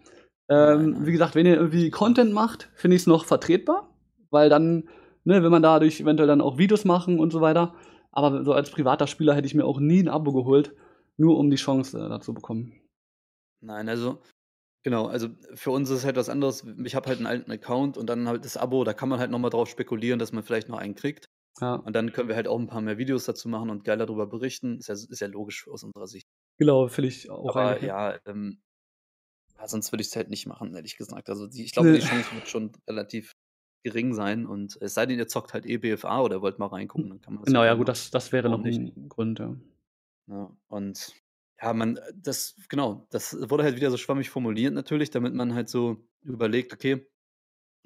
[0.48, 1.06] Ähm, nein.
[1.06, 3.94] Wie gesagt, wenn ihr irgendwie Content macht, finde ich es noch vertretbar,
[4.30, 4.88] weil dann,
[5.24, 7.74] ne, wenn man dadurch eventuell dann auch Videos machen und so weiter.
[8.12, 10.74] Aber so als privater Spieler hätte ich mir auch nie ein Abo geholt,
[11.16, 12.80] nur um die Chance äh, dazu bekommen.
[13.62, 14.22] Nein, also
[14.84, 16.64] genau, also für uns ist es halt was anderes.
[16.84, 19.30] Ich habe halt einen alten Account und dann halt das Abo, da kann man halt
[19.30, 21.26] noch mal drauf spekulieren, dass man vielleicht noch einen kriegt.
[21.60, 23.98] Ja, Und dann können wir halt auch ein paar mehr Videos dazu machen und geil
[23.98, 24.78] darüber berichten.
[24.78, 26.26] Ist ja, ist ja logisch aus unserer Sicht.
[26.58, 27.88] genau, finde ich auch Aber eigentlich.
[27.88, 28.60] ja, ähm,
[29.58, 31.28] ja, sonst würde ich es halt nicht machen, ehrlich gesagt.
[31.28, 31.98] Also die, ich glaube, Nee.
[31.98, 33.32] die Chance wird schon relativ
[33.82, 34.46] gering sein.
[34.46, 37.34] Und es sei denn, ihr zockt halt eh BFA oder wollt mal reingucken, dann kann
[37.34, 38.78] man das Genau, halt ja gut, das, das wäre noch nicht?
[38.96, 39.56] ein Grund, ja.
[40.28, 41.12] Ja, und
[41.60, 45.68] ja, man, das, genau, das wurde halt wieder so schwammig formuliert natürlich, damit man halt
[45.68, 47.06] so überlegt, okay,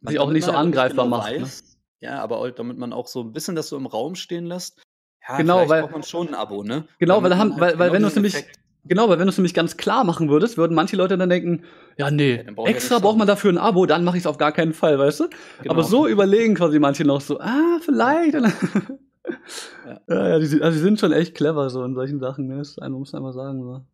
[0.02, 1.42] Sich auch nicht so halt angreifbar genau macht, ne?
[1.42, 4.44] weiß, ja, aber auch, damit man auch so ein bisschen das so im Raum stehen
[4.46, 4.82] lässt.
[5.26, 6.86] Ja, Genau, weil- braucht man schon ein Abo, ne?
[6.98, 8.46] Genau, weil, Damit da haben, man weil, halt weil genau wenn du es nämlich,
[8.86, 11.64] genau, weil wenn du es nämlich ganz klar machen würdest, würden manche Leute dann denken,
[11.96, 14.38] ja, nee, Ja, brauch extra braucht man dafür ein Abo, dann mache ich es auf
[14.38, 15.28] gar keinen Fall, weißt du?
[15.62, 15.70] Genau.
[15.74, 18.34] Aber so überlegen quasi manche noch so, ah, vielleicht.
[18.34, 18.40] Ja.
[20.08, 22.58] ja, ja, die, sind- also die sind schon echt clever so in solchen Sachen, ne?
[22.58, 23.62] Das muss man einfach sagen.
[23.62, 23.84] So.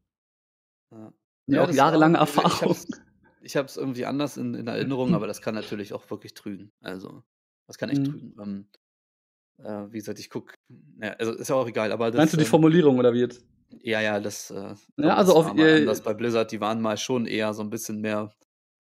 [0.96, 1.12] Ja.
[1.46, 2.76] Ja, auch jahrelange also Erfahrung.
[3.42, 6.72] Ich habe es irgendwie anders in, in Erinnerung, aber das kann natürlich auch wirklich trügen.
[6.81, 7.22] Also,
[7.66, 8.05] das kann echt Mhm.
[8.05, 8.35] trügen.
[8.40, 8.66] Ähm,
[9.64, 10.55] äh, wie gesagt, ich gucke,
[11.03, 12.18] ja, also ist ja auch egal, aber das.
[12.18, 13.44] Meinst du die ähm, Formulierung oder wie jetzt?
[13.83, 14.50] Ja, ja, das.
[14.50, 17.26] Äh, Ja, also das auf war mal ihr- anders bei Blizzard, die waren mal schon
[17.26, 18.33] eher so ein bisschen mehr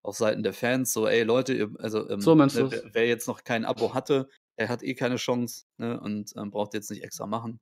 [0.04, 3.44] auf Seiten der Fans, so, ey Leute, also ähm, So ne, wer, wer jetzt noch
[3.44, 7.28] kein Abo hatte, der hat eh keine Chance, ne, und ähm, braucht jetzt nicht extra
[7.28, 7.60] machen.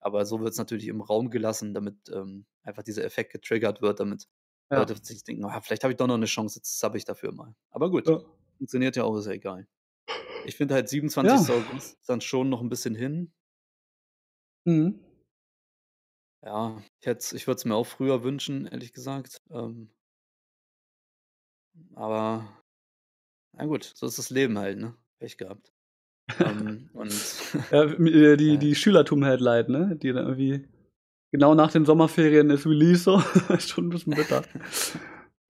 [0.00, 4.00] Aber so wird es natürlich im Raum gelassen, damit ähm, einfach dieser Effekt getriggert wird,
[4.00, 4.26] damit
[4.70, 4.78] Ja.
[4.80, 7.32] Leute sich denken, ah, vielleicht habe ich doch noch eine Chance, jetzt sub ich dafür
[7.32, 7.54] mal.
[7.70, 8.20] Aber gut, Ja.
[8.58, 9.66] funktioniert ja auch, ist ja egal.
[10.46, 11.48] Ich finde halt 27.
[11.48, 11.54] Ja.
[11.54, 13.32] August dann schon noch ein bisschen hin.
[14.64, 15.00] Mhm.
[16.44, 19.38] Ja, ich, hätt's- ich würde es mir auch früher wünschen, ehrlich gesagt.
[19.50, 19.90] Ähm,
[21.94, 22.46] aber,
[23.56, 24.94] na gut, so ist das Leben halt, ne?
[25.18, 25.72] Pech gehabt.
[26.40, 27.12] ähm, und
[27.72, 28.56] Ja, äh, die, Ja.
[28.56, 29.96] die Schüler tun mir halt leid, ne?
[29.96, 30.68] Die dann irgendwie
[31.32, 33.20] genau nach den Sommerferien ist Release so.
[33.58, 34.44] Schon ein bisschen bitter.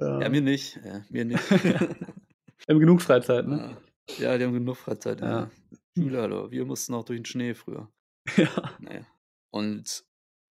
[0.00, 0.76] ja, ja, mir nicht.
[0.84, 1.50] Ja, mir nicht.
[1.50, 1.78] wir
[2.68, 3.76] haben genug Freizeit, ne?
[4.18, 5.20] ja, die haben genug Freizeit.
[5.20, 5.50] Ja.
[5.96, 6.20] Ja.
[6.20, 6.50] Hallo.
[6.50, 7.90] Wir mussten auch durch den Schnee früher.
[8.36, 8.76] Ja.
[8.78, 9.04] Naja.
[9.50, 10.04] Und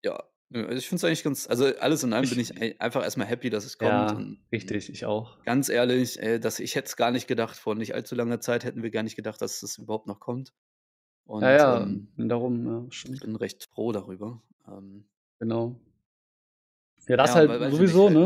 [0.07, 2.61] ja, nö, also ich finde es eigentlich ganz, also alles in allem Ich- bin ich
[2.61, 3.89] ei- einfach erstmal happy, dass es kommt.
[3.91, 5.43] Ja, und richtig, ich auch.
[5.43, 8.63] Ganz ehrlich, ey, dass ich hätte es gar nicht gedacht, vor nicht allzu langer Zeit
[8.63, 10.53] hätten wir gar nicht gedacht, dass es überhaupt noch kommt.
[11.25, 14.41] Und ja, ja, ähm, darum, ja, ich bin recht froh darüber.
[14.67, 15.03] Ähm,
[15.39, 15.75] genau.
[17.07, 18.25] Ja, das ja, halt weil- sowieso, nicht, ne?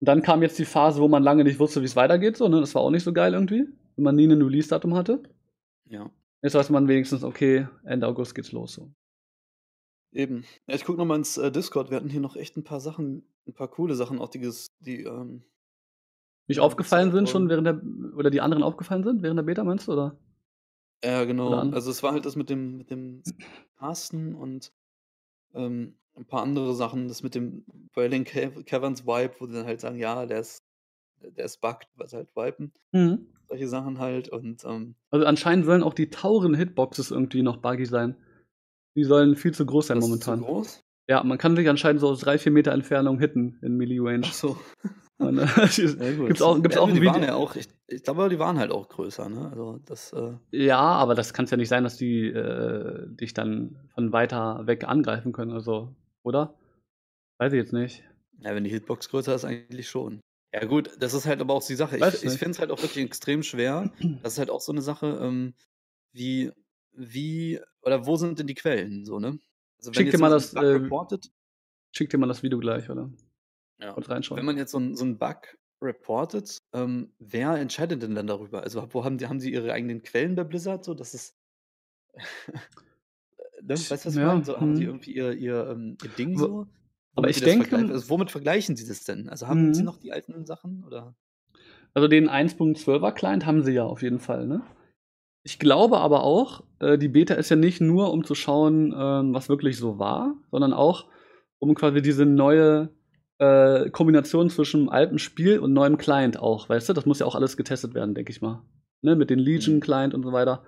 [0.00, 2.46] Und dann kam jetzt die Phase, wo man lange nicht wusste, wie es weitergeht, so,
[2.48, 2.60] ne?
[2.60, 5.22] Das war auch nicht so geil irgendwie, wenn man nie ein Release-Datum hatte.
[5.88, 8.92] Ja, Jetzt weiß man wenigstens, okay, Ende August geht's los, so.
[10.12, 10.44] Eben.
[10.66, 11.90] Ja, ich gucke nochmal ins äh, Discord.
[11.90, 14.48] Wir hatten hier noch echt ein paar Sachen, ein paar coole Sachen, auch die,
[14.80, 15.42] die ähm,
[16.46, 17.80] Nicht Ja, aufgefallen sind schon während der,
[18.16, 20.18] oder die anderen aufgefallen sind während der Beta, meinst du, oder?
[21.04, 21.48] Ja, genau.
[21.48, 23.22] Oder Also es war halt das mit dem, mit dem
[23.78, 24.72] Casten und
[25.54, 29.80] ähm, ein paar andere Sachen, das mit dem Berlin Caverns Vibe, wo die dann halt
[29.80, 30.64] sagen, ja, der ist,
[31.20, 32.72] der ist bugged, was halt viben.
[32.92, 33.26] Mhm.
[33.48, 34.28] Solche Sachen halt.
[34.28, 38.16] Und ähm, Also anscheinend sollen auch die tauren Hitboxes irgendwie noch buggy sein.
[38.98, 40.40] Die sollen viel zu groß sein das ist momentan.
[40.40, 40.80] zu groß.
[41.08, 44.26] Ja, man kann sich anscheinend so aus drei, vier Meter Entfernung hitten in Melee Range.
[44.26, 44.58] Ach so.
[45.18, 47.16] Und, äh, Ja, gibt's auch, gibt's ja, auch ein Video.
[47.18, 49.48] ja auch, ich, ich glaube, die waren halt auch größer, ne?
[49.50, 53.34] Also das, äh, Ja, aber das kann es ja nicht sein, dass die äh, dich
[53.34, 56.54] dann von weiter weg angreifen können, also, oder?
[57.38, 58.02] Weiß ich jetzt nicht.
[58.40, 60.20] ja, wenn die Hitbox größer ist, eigentlich schon.
[60.52, 61.96] Ja, gut, das ist halt aber auch die Sache.
[61.96, 62.38] Ich, Weiß ich nicht.
[62.38, 63.92] finde es halt auch wirklich extrem schwer.
[64.22, 65.54] Das ist halt auch so eine Sache, ähm,
[66.12, 66.50] wie,
[66.98, 69.38] wie, oder wo sind denn die Quellen, so, ne?
[69.78, 71.30] Also Schick dir mal das, äh, reportet,
[71.92, 73.10] Schick dir mal das Video gleich, oder?
[73.80, 73.92] ja.
[73.92, 74.38] Kurz reinschauen.
[74.38, 78.62] wenn man jetzt so einen so einen Bug reportet, ähm, wer entscheidet denn dann darüber?
[78.62, 81.36] Also, wo haben die, haben sie ihre eigenen Quellen bei Blizzard, so, dass es,
[83.62, 83.74] ne?
[83.74, 84.44] Weißt du, was ich Ja, meine?
[84.44, 84.90] So, haben sie hm.
[84.90, 86.66] irgendwie ihr, ihr, ähm, ihr Ding so?
[87.14, 87.76] aber ich die das denke-?
[87.76, 89.28] Also, womit vergleichen sie das denn?
[89.28, 89.86] Also, haben sie Mhm.
[89.86, 91.14] noch die alten Sachen, oder?
[91.94, 94.62] Also den 1.12er Client haben sie ja auf jeden Fall, ne?
[95.48, 99.32] Ich glaube aber auch, äh, die Beta ist ja nicht nur, um zu schauen, ähm,
[99.32, 101.06] was wirklich so war, sondern auch,
[101.58, 102.90] um quasi diese neue
[103.38, 106.92] äh, Kombination zwischen altem Spiel und neuem Client auch, weißt du?
[106.92, 108.62] Das muss ja auch alles getestet werden, denke ich mal.
[109.00, 109.16] Ne?
[109.16, 110.64] Mit den Legion-Client und so weiter.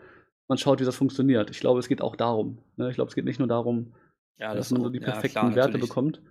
[0.49, 1.51] Man schaut, wie das funktioniert.
[1.51, 2.63] Ich glaube, es geht auch darum.
[2.77, 2.89] Ne?
[2.89, 3.93] Ich glaube, es geht nicht nur darum,
[4.39, 5.91] Ja, dass das man so die Ja, perfekten klar, Werte natürlich.
[5.91, 6.23] bekommt.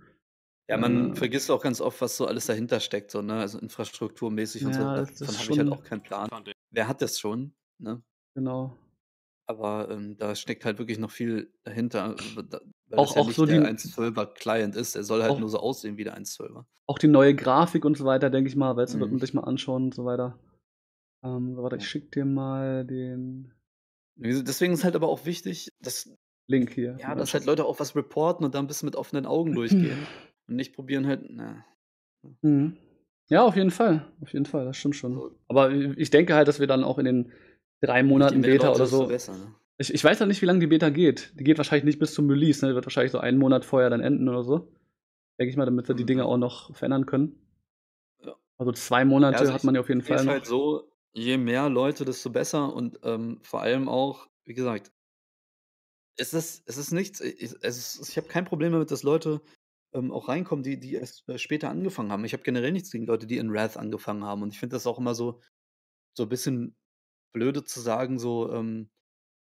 [0.68, 3.34] Ja, man Äh, vergisst auch ganz oft, was so alles dahinter steckt, so, ne?
[3.34, 4.82] Also infrastrukturmäßig und so.
[4.82, 6.28] Ja, das Davon habe ich halt auch keinen Plan.
[6.72, 8.02] Wer hat das schon, ne?
[8.40, 8.76] Genau.
[9.46, 12.14] Aber ähm, da steckt halt wirklich noch viel dahinter,
[12.48, 14.94] da- weil das Auch ja auch nicht so der die 1.12er Client ist.
[14.94, 16.66] Der soll halt auch nur so aussehen wie der 1.12er.
[16.88, 19.20] auch die neue Grafik und so weiter, denke ich mal, weißt du, wird man Mhm.
[19.20, 20.38] sich mal anschauen und so weiter.
[21.24, 23.52] Ähm, warte, ich schicke dir mal den
[24.16, 26.10] Deswegen ist halt aber auch wichtig, dass,
[26.48, 27.44] Link hier ja, zum dass halt.
[27.46, 30.06] Leute auch was reporten und da ein bisschen mit offenen Augen durchgehen
[30.48, 31.64] und nicht probieren halt, na,
[32.42, 32.76] Mhm.
[33.30, 34.06] Ja, auf jeden Fall.
[34.20, 35.30] Auf jeden Fall, das stimmt schon.
[35.48, 37.32] Aber ich denke halt, dass wir dann auch in den
[37.80, 39.06] drei Monaten Beta oder so.
[39.06, 39.54] besser, ne?
[39.78, 41.32] Ich, ich weiß ja nicht, wie lange die Beta geht.
[41.38, 42.70] Die geht wahrscheinlich nicht bis zum Release, ne?
[42.72, 44.72] Die wird wahrscheinlich so einen Monat vorher dann enden oder so.
[45.38, 46.28] Denke ich mal, damit sie die Dinge Mhm.
[46.28, 47.40] auch noch verändern können.
[48.24, 48.36] Ja.
[48.58, 50.32] Also zwei Ja, Monate also hat man ja auf jeden Fall es noch.
[50.32, 54.92] halt so, je mehr Leute, desto besser und ähm, vor allem auch, wie gesagt,
[56.16, 59.40] es ist, es ist nichts, ich, es ist, ich habe kein Problem damit, dass Leute
[59.94, 62.24] ähm, auch reinkommen, die, die erst äh, später angefangen haben.
[62.24, 64.86] Ich habe generell nichts gegen Leute, die in Wrath angefangen haben und ich finde das
[64.86, 65.40] auch immer so,
[66.14, 66.76] so ein bisschen
[67.32, 68.90] blöde zu sagen, so, ähm,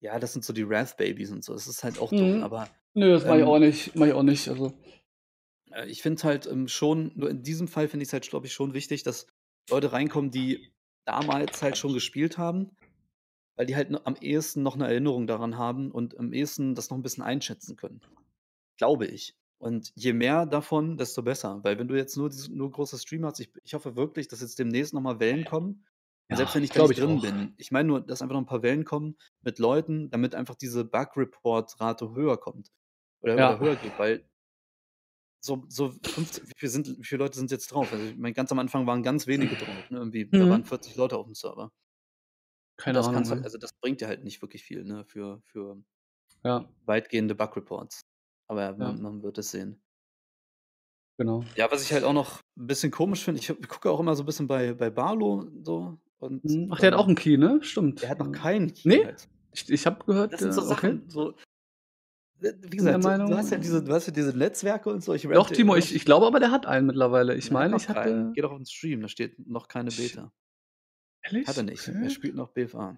[0.01, 1.53] ja, das sind so die Wrath-Babys und so.
[1.53, 2.43] Das ist halt auch dumm, Mhm.
[2.43, 3.95] aber Nö, das mache ich auch ähm, nicht.
[3.95, 4.47] Mach ich auch nicht.
[4.49, 4.73] Also.
[5.71, 8.45] äh, ich finde halt ähm, schon, nur in diesem Fall finde ich es halt, glaube
[8.47, 9.27] ich, schon wichtig, dass
[9.69, 10.71] Leute reinkommen, die
[11.05, 12.71] damals halt schon gespielt haben,
[13.55, 16.97] weil die halt am ehesten noch eine Erinnerung daran haben und am ehesten das noch
[16.97, 18.01] ein bisschen einschätzen können.
[18.77, 19.35] Glaube ich.
[19.57, 21.63] Und je mehr davon, desto besser.
[21.63, 24.59] Weil wenn du jetzt nur, nur große Streamer hast, ich, ich hoffe wirklich, dass jetzt
[24.59, 25.85] demnächst nochmal Wellen kommen.
[26.29, 27.21] Und selbst Ja, wenn ich da nicht ich drin auch.
[27.21, 30.55] bin, ich meine nur, dass einfach noch ein paar Wellen kommen mit Leuten, damit einfach
[30.55, 32.71] diese Bug-Report-Rate höher kommt.
[33.21, 33.99] Oder, oder höher geht, Ja.
[33.99, 34.29] weil
[35.41, 37.91] so, so 15, wie, viel sind, wie viele Leute sind jetzt drauf?
[37.93, 39.89] Also ich meine, ganz am Anfang waren ganz wenige drauf.
[39.89, 39.97] Ne?
[39.99, 40.65] Irgendwie, Da waren Mhm.
[40.65, 41.71] 40 Leute auf dem Server.
[42.77, 43.29] Keine das Ahnung.
[43.29, 43.43] halt, ey.
[43.43, 45.83] also das bringt dir halt nicht wirklich viel, ne, für, für
[46.43, 48.01] Ja, weitgehende Bug-Reports.
[48.47, 49.83] Aber ja, ja, man, man wird es sehen.
[51.17, 51.45] genau.
[51.57, 54.23] Ja, was ich halt auch noch ein bisschen komisch finde, ich gucke auch immer so
[54.23, 56.69] ein bisschen bei, bei Barlo so und Mhm.
[56.71, 57.58] Ach, der hat auch ähm, einen Key, ne?
[57.60, 58.08] der Stimmt.
[58.08, 59.28] hat noch keinen Key Nee, halt.
[59.51, 60.69] ich, ich habe gehört, Das sind äh, so okay.
[60.69, 63.86] Sachen, so, äh, wie der gesagt, so, du hast ja diese, Meinung.
[63.88, 66.51] du hast ja diese Netzwerke und so, ich Doch, Timo, ich, ich glaube aber, der
[66.51, 67.36] hat einen mittlerweile.
[67.36, 67.97] Ich Er meine, ich keinen.
[68.28, 68.32] hatte.
[68.34, 70.32] Geh doch auf den Stream, da steht noch keine Beta.
[71.23, 71.63] Hat er ehrlich?
[71.63, 71.88] nicht.
[71.88, 72.10] Er Okay.
[72.10, 72.97] spielt noch BFA.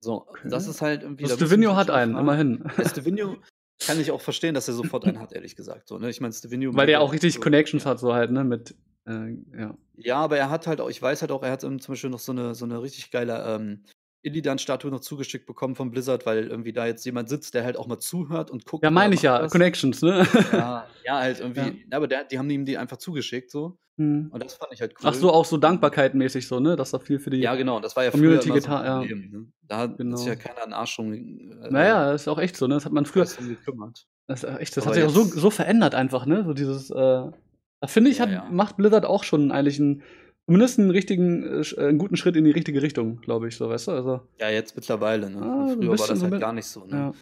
[0.00, 0.70] So, das Okay.
[0.70, 2.64] ist halt irgendwie, Stevenio halt hat mal einen, immerhin.
[2.76, 3.36] Der Stevenio
[3.86, 5.88] kann ich auch verstehen, dass er sofort einen hat, ehrlich gesagt.
[5.88, 6.10] So, ne?
[6.10, 7.90] Ich meine, Stevenio Weil der ja auch richtig so, Connections ja.
[7.90, 8.44] hat, so halt, ne?
[8.44, 8.74] Mit,
[9.06, 9.76] äh, ja.
[9.96, 12.10] Ja, aber er hat halt auch, ich weiß halt auch, er hat ähm, zum Beispiel
[12.10, 13.84] noch so eine, so eine richtig geile ähm,
[14.22, 17.86] Illidan-Statue noch zugeschickt bekommen von Blizzard, weil irgendwie da jetzt jemand sitzt, der halt auch
[17.86, 19.42] mal zuhört und guckt, Ja, meine ich ja.
[19.42, 19.52] was.
[19.52, 20.26] Connections, ne?
[20.52, 21.44] Ja, ja, halt Ja.
[21.44, 23.78] irgendwie, aber der, die haben ihm die einfach zugeschickt so.
[23.98, 24.28] Hm.
[24.32, 25.34] Und das fand ich halt Ach so, cool.
[25.34, 26.76] auch so dankbarkeitmäßig so, ne?
[26.76, 28.84] Dass da viel für die Ja, genau, das war ja früher Community so ein getan.
[28.84, 29.30] Ja, Problem.
[29.30, 29.46] Ne?
[29.68, 30.42] Da hat sich ja genau.
[30.42, 32.74] keiner einen Arsch drum äh, Naja, ist auch echt so, ne?
[32.74, 33.26] Das hat man früher.
[33.26, 34.06] Gekümmert.
[34.28, 36.44] Das, echt, das hat sich auch so, so verändert einfach, ne?
[36.44, 38.48] So dieses, äh, da finde ich, ja, hat, ja.
[38.50, 40.02] macht Blizzard auch schon eigentlich einen,
[40.46, 43.68] zumindest einen richtigen, äh, äh, einen guten Schritt in die richtige Richtung, glaube ich, so,
[43.68, 43.92] weißt du?
[43.92, 45.42] Also, Ja, jetzt mittlerweile, ne?
[45.42, 46.96] ah, so ein früher war das so halt gar nicht so, ne?
[46.96, 47.12] Ja.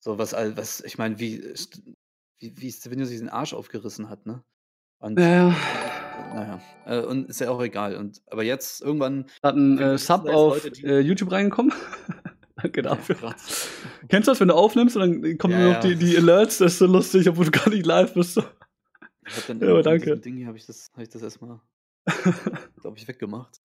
[0.00, 1.42] So was, all- was, ich meine, wie,
[2.38, 4.42] wie, wie Stevenio sich den Arsch aufgerissen hat, ne?
[5.00, 5.54] Und Ja,
[6.34, 7.96] naja, äh, und ist ja auch egal.
[7.96, 11.72] Und aber jetzt irgendwann Hat ein äh, Sub auf Leute, äh, YouTube reingekommen.
[12.56, 13.14] Danke Ja, dafür.
[13.16, 13.68] krass.
[14.08, 15.94] Kennst du das, wenn du aufnimmst und dann kommen Ja, nur noch die, ja.
[15.94, 18.34] die Alerts, das ist so lustig, obwohl du gar nicht live bist.
[18.34, 18.42] So.
[19.26, 20.18] Ich habe dann Ja, danke.
[20.18, 21.60] Ding hier, habe ich das, habe ich das erstmal,
[22.80, 23.60] glaube ich, weggemacht.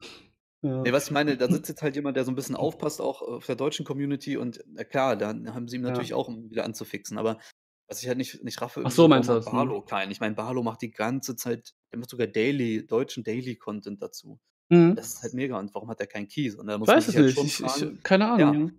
[0.61, 0.81] ja.
[0.81, 3.21] Nee, was ich meine, da sitzt jetzt halt jemand, der so ein bisschen aufpasst, auch
[3.23, 5.89] auf der deutschen Community und na klar, da haben sie ihm ja.
[5.89, 7.39] natürlich auch, um wieder anzufixen, aber
[7.87, 9.45] was ich halt nicht, nicht raffe, Ach so, meinst du das?
[9.45, 9.51] Ne?
[9.51, 10.11] Barlo keinen?
[10.11, 14.39] Ich meine, Barlo macht die ganze Zeit, der macht sogar Daily, deutschen Daily-Content dazu.
[14.69, 14.95] Mhm.
[14.95, 15.59] das ist halt mega.
[15.59, 16.55] Und warum hat er keinen Keys?
[16.55, 17.55] Und da muss man weiß sich es halt nicht.
[17.55, 18.65] schon Ich, ich, keine ja, Ahnung.
[18.65, 18.73] ne?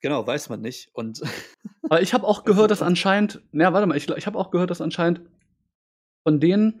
[0.00, 0.90] genau, weiß man nicht.
[0.94, 1.22] Und
[1.88, 4.70] Aber ich habe auch gehört, dass anscheinend, na, warte mal, ich, ich habe auch gehört,
[4.70, 5.22] dass anscheinend
[6.26, 6.80] von den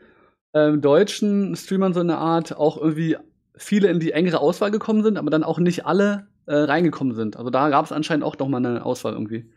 [0.54, 3.16] ähm, deutschen Streamern so eine Art auch irgendwie
[3.56, 7.36] viele in die engere Auswahl gekommen sind, aber dann auch nicht alle äh, reingekommen sind.
[7.36, 9.50] Also da gab es anscheinend auch noch mal eine Auswahl irgendwie.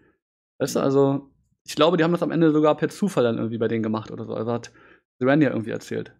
[0.59, 1.31] Weißt du, also
[1.65, 4.11] ich glaube, die haben das am Ende sogar per Zufall dann irgendwie bei denen gemacht
[4.11, 4.33] oder so.
[4.33, 4.71] Also hat
[5.19, 6.13] ja irgendwie erzählt.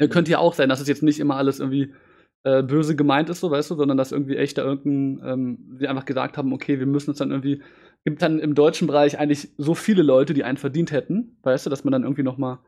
[0.00, 0.10] Ja, Mhm.
[0.10, 1.94] könnte ja auch sein, dass es jetzt nicht immer alles irgendwie
[2.44, 5.90] äh, böse gemeint ist, so weißt du, sondern dass irgendwie echt da irgendein, ähm, wir
[5.90, 7.62] einfach gesagt haben, okay, wir müssen es dann irgendwie,
[8.04, 11.70] gibt dann im deutschen Bereich eigentlich so viele Leute, die einen verdient hätten, weißt du,
[11.70, 12.60] dass man dann irgendwie noch mal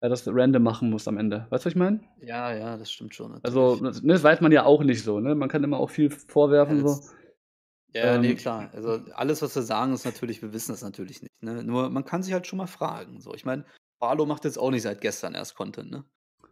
[0.00, 1.46] äh, das random machen muss am Ende.
[1.50, 2.00] Weißt du, was ich meine?
[2.20, 3.82] ja, ja, das stimmt schon, Also, natürlich.
[3.82, 5.34] das, ne, das weiß man ja auch nicht so, ne?
[5.34, 7.00] Man kann immer auch viel Ja, vorwerfen, so.
[7.92, 8.70] Das, ja, nee, Ähm, klar.
[8.72, 11.32] Also alles, was wir sagen, ist natürlich, wir wissen es natürlich nicht.
[11.42, 11.62] Ne?
[11.64, 13.20] Nur man kann sich halt schon mal fragen.
[13.20, 13.64] So, ich meine,
[13.98, 16.04] Barlow macht jetzt auch nicht seit gestern erst Content, ne?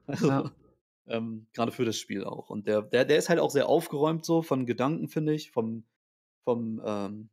[0.06, 0.44] Also, Ja.
[1.08, 2.50] ähm, grade für das Spiel auch.
[2.50, 5.86] Und der der der ist halt auch sehr aufgeräumt so von Gedanken, finde ich, vom
[6.44, 7.30] vom, ähm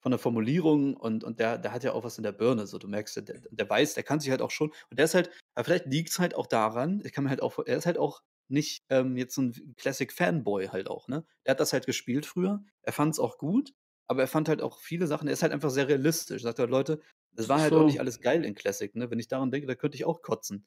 [0.00, 2.78] von der Formulierung und und der der hat ja auch was in der Birne, so.
[2.78, 5.30] Du merkst, der der weiß, der kann sich halt auch schon und der ist halt
[5.54, 8.22] aber vielleicht liegt's halt auch daran ich kann mir halt auch er ist halt auch
[8.50, 11.24] nicht, ähm, jetzt so 'n Classic-Fanboy halt auch, ne?
[11.44, 13.74] Er hat das halt gespielt früher, er fand's auch gut,
[14.08, 16.42] aber er fand halt auch viele Sachen er ist halt einfach sehr realistisch.
[16.42, 17.00] Sagt halt: „Leute,
[17.36, 18.00] das war halt auch nicht so.
[18.00, 19.10] alles geil in Classic, ne?
[19.10, 20.66] Wenn ich daran denke, da könnte ich auch kotzen.“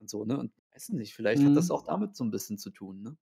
[0.00, 0.38] Und so, ne?
[0.38, 1.72] Und weiß nicht, vielleicht hat das Mhm.
[1.72, 3.16] auch damit so 'n bisschen zu tun, ne?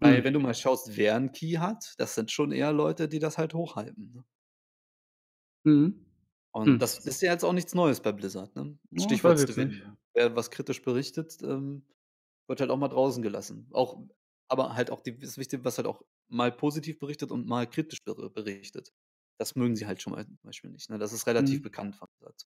[0.00, 0.24] Weil Mhm.
[0.24, 3.38] wenn du mal schaust, wer 'n Key hat, das sind schon eher Leute, die das
[3.38, 4.24] halt hochhypen, ne?
[5.66, 6.06] Mhm.
[6.54, 6.80] Und Hm.
[6.82, 8.78] das ist ja jetzt auch nichts Neues bei Blizzard, ne?
[8.96, 9.38] Oh, ich Stichwort.
[9.40, 9.96] Stevenio.
[10.14, 11.86] Wer was kritisch berichtet, ähm,
[12.50, 13.68] wird halt auch mal draußen gelassen.
[13.72, 14.02] Auch
[14.50, 18.04] aber halt auch die das Wichtige, was halt auch mal positiv berichtet und mal kritisch
[18.04, 18.92] ber berichtet.
[19.38, 20.98] Das mögen sie halt schon mal zum Beispiel nicht, ne?
[21.00, 21.64] Das ist relativ Mhm.
[21.64, 22.46] bekannt von Blizzard.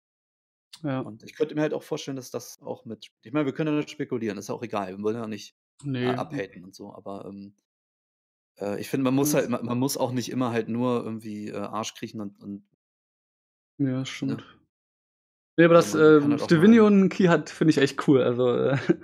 [0.83, 1.01] Ja.
[1.03, 3.67] Und ich könnte mir halt auch vorstellen, dass das auch mit ich meine, wir können
[3.69, 4.97] ja nur spekulieren, ist ja auch egal.
[4.97, 5.55] Wir wollen ja nicht,
[5.99, 6.13] äh, Ne.
[6.13, 7.55] abhaten und so, aber, ähm
[8.59, 9.49] äh, ich finde, man muss halt Mhm.
[9.49, 12.67] ma man muss auch nicht immer halt nur irgendwie, äh, Arsch kriechen und und
[13.79, 14.37] Ja, ne?
[14.37, 14.45] stimmt.
[15.57, 17.71] Ne, aber dass, Also, man kann ähm, halt auch Stevenio mal 'n Key hat, finde
[17.71, 18.21] ich echt cool.
[18.23, 18.77] Also, äh,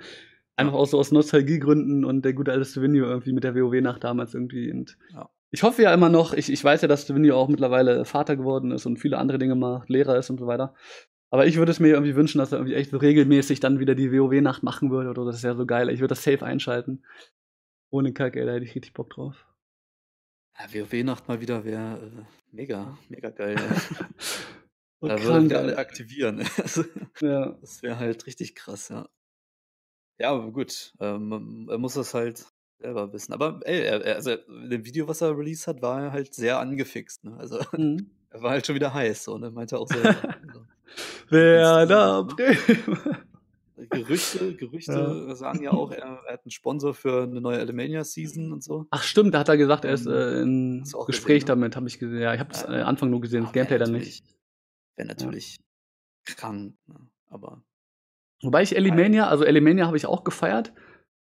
[0.56, 0.78] einfach Ja.
[0.78, 4.70] auch so aus Nostalgiegründen und der gute alte Stevenio irgendwie mit der WoW-Nacht damals irgendwie
[4.72, 5.28] und Ja.
[5.50, 8.70] ich hoffe ja immer noch ich ich weiß ja, dass Stevenio auch mittlerweile Vater geworden
[8.70, 10.74] ist und viele andere Dinge macht, Lehrer ist und so weiter.
[11.30, 13.96] Aber ich würde es mir irgendwie wünschen, dass er irgendwie echt so regelmäßig dann wieder
[13.96, 15.24] die WoW-Nacht machen würde oder.
[15.24, 15.88] Das wäre so geil.
[15.90, 17.02] Ich würde das safe einschalten.
[17.90, 19.44] Ohne Kack, ey, da hätte ich richtig Bock drauf.
[20.56, 23.56] Ja, WoW-Nacht mal wieder wäre, äh, mega mega geil,
[25.00, 26.40] Da würden wir alle aktivieren.
[27.20, 27.56] Ja.
[27.60, 29.08] das wäre halt richtig krass, ja.
[30.20, 32.46] Ja, gut, ähm, er muss das halt
[32.78, 33.32] selber wissen.
[33.32, 37.24] Aber ey, er also, dem Video, was er released hat, war er halt sehr angefixt,
[37.24, 37.36] ne?
[37.36, 38.14] Also, Mhm.
[38.30, 39.50] er war halt schon wieder heiß so, ne?
[39.50, 40.22] Meinte er auch selber.
[40.40, 40.66] Also,
[41.30, 42.36] Werder ne?
[42.36, 43.18] Bremen.
[43.92, 45.24] Gerüchte Gerüchte Ja.
[45.36, 48.88] sagen ja auch, er er hat 'n Sponsor für 'ne neue Alimania Season und so.
[48.92, 50.46] Ach stimmt, da hat er gesagt, er ist, Ähm, äh,
[50.92, 51.54] auch Gespräch gesehen, ne?
[51.54, 52.20] damit, habe ich gesehen.
[52.20, 54.22] Ja, ich habe das, Ja, äh, Anfang nur gesehen, das ja, Gameplay dann nicht.
[54.96, 55.34] wäre Ja.
[55.34, 55.58] natürlich
[56.24, 57.08] krank, ne?
[57.28, 57.64] Aber
[58.44, 58.76] Wobei ich.
[58.76, 60.72] Elimania also, Elimania habe ich auch gefeiert,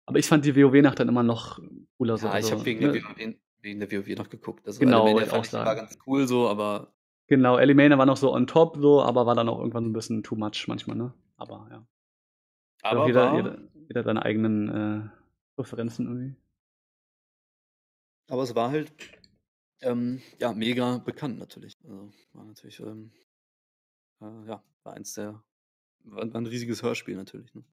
[0.05, 1.59] aber ich fand die WoW-Nacht dann immer noch
[1.97, 3.03] cooler so, Ja, ich habe also, wegen der ne?
[3.03, 4.67] WoW wegen der WoW noch geguckt.
[4.67, 5.79] Also, Genau, wollte ich auch fand ich sagen.
[5.79, 6.93] ganz cool so, aber
[7.27, 9.93] Genau, Elimania war noch so on top so, aber war dann auch irgendwann so 'n
[9.93, 11.13] bisschen too much manchmal, ne?
[11.37, 11.85] Aber ja.
[12.83, 13.57] Aber jeder war jeder
[13.87, 15.09] jeder seine eigenen, äh,
[15.55, 16.35] Präferenzen irgendwie.
[18.27, 18.91] aber es war halt,
[19.81, 21.77] ähm, ja, mega bekannt natürlich.
[21.83, 23.11] Also, war natürlich, ähm,
[24.21, 25.43] äh, ja, war eins der
[26.03, 27.63] war war 'n riesiges Hörspiel natürlich, ne?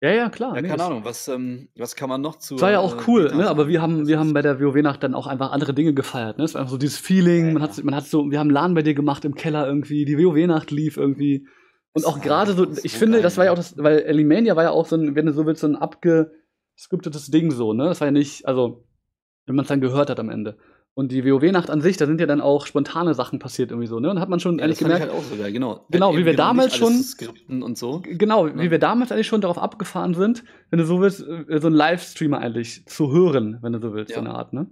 [0.00, 2.70] Ja, ja, klar, Ja, ne, keine Ahnung, was, ähm was kann man noch Es war
[2.70, 3.48] ja auch äh, cool, ne?
[3.48, 6.38] Aber wir haben wir haben es bei der WoW-Nacht dann auch einfach andere Dinge gefeiert,
[6.38, 6.44] ne?
[6.44, 7.84] Es war einfach so dieses Ja, Feeling, man hat ja.
[7.84, 10.96] man hat so wir haben LAN bei dir gemacht im Keller irgendwie, die WoW-Nacht lief
[10.96, 11.46] irgendwie.
[11.92, 13.76] Und Es auch war grade so ich so finde, geil, das war ja auch das
[13.78, 17.50] weil Elimania war ja auch so 'n, wenn du so willst, so 'n abgescriptetes Ding
[17.50, 17.84] so, ne?
[17.86, 18.84] Das war ja nicht also,
[19.46, 20.58] wenn man's dann gehört hat am Ende.
[20.98, 24.00] Und die WoW-Nacht an sich, da sind ja dann auch spontane Sachen passiert irgendwie so,
[24.00, 24.08] ne?
[24.08, 25.86] Dann hat man schon Ja, eigentlich fand ich gemerkt halt auch so geil, genau.
[25.92, 28.70] Genau, wie eben wir genau damals schon skripten und so, genau, wie ne?
[28.72, 32.38] wir damals eigentlich schon darauf abgefahren sind, wenn du so willst, äh, so 'n Livestreamer
[32.40, 34.24] eigentlich zu hören, wenn du so willst, so Ja.
[34.26, 34.66] 'ne Art, ne?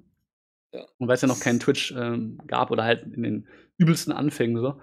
[0.74, 0.84] Ja.
[0.98, 3.46] Und weil's ja noch kein Das Twitch, ähm, gab oder halt in den
[3.78, 4.80] übelsten Anfängen so.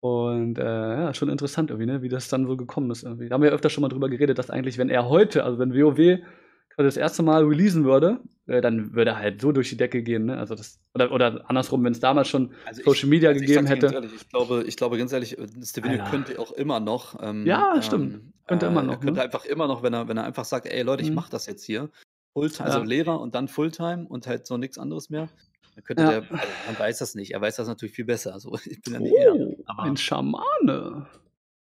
[0.00, 3.28] Und, äh, ja, schon interessant irgendwie, ne, wie das dann so gekommen ist irgendwie.
[3.28, 5.58] Da haben wir ja öfter schon mal drüber geredet, dass eigentlich, wenn er heute also,
[5.58, 6.20] wenn WoW
[6.70, 10.02] quasi das erste Mal releasen würde, äh, dann würde er halt so durch die Decke
[10.02, 10.38] gehen, ne?
[10.38, 13.94] Also, das oder oder andersrum, wenn's damals schon Also, Social ich Media also, gegeben hätte.
[13.94, 15.46] ehrlich, ich glaube ich glaube ganz ehrlich, äh,
[15.82, 16.04] Alter.
[16.04, 18.18] könnte auch immer noch, ähm, Ja, stimmt.
[18.18, 19.22] ähm, Könnte äh, immer er noch, könnte ne?
[19.22, 21.14] einfach immer noch, wenn er wenn er einfach sagt: „Ey Leute, ich Mhm.
[21.14, 21.90] mache das jetzt hier
[22.34, 22.82] Fullti also, Ja.
[22.82, 25.30] Lehrer und dann Fulltime und halt so nix anderes mehr“,
[25.74, 26.10] dann könnte Ja.
[26.10, 27.32] der also, man weiß das nicht.
[27.32, 28.34] Er weiß das natürlich viel besser.
[28.34, 31.08] Also, ich bin ja nicht er, Oh, aber ein Schamane.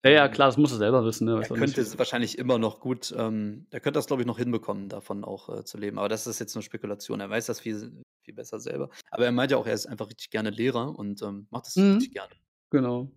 [0.03, 1.43] Ja, ja, ähm, klar, das musst du selber wissen, ne?
[1.43, 4.89] er könnte es wahrscheinlich immer noch gut ähm, er könnte das, glaube ich, noch hinbekommen,
[4.89, 6.00] davon auch, äh, zu leben.
[6.00, 7.19] Aber das ist jetzt nur Spekulation.
[7.21, 8.89] Er weiß das viel viel besser selber.
[9.12, 11.85] Aber er meint ja auch, er ist einfach richtig gerne Lehrer und, ähm, macht das
[11.91, 12.13] richtig Mhm.
[12.13, 12.33] gerne.
[12.71, 13.12] Genau.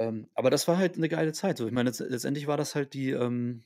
[0.00, 1.66] Ähm, aber das war halt 'ne geile Zeit so.
[1.66, 3.62] Ich meine, letzt letztendlich war das halt die, ähm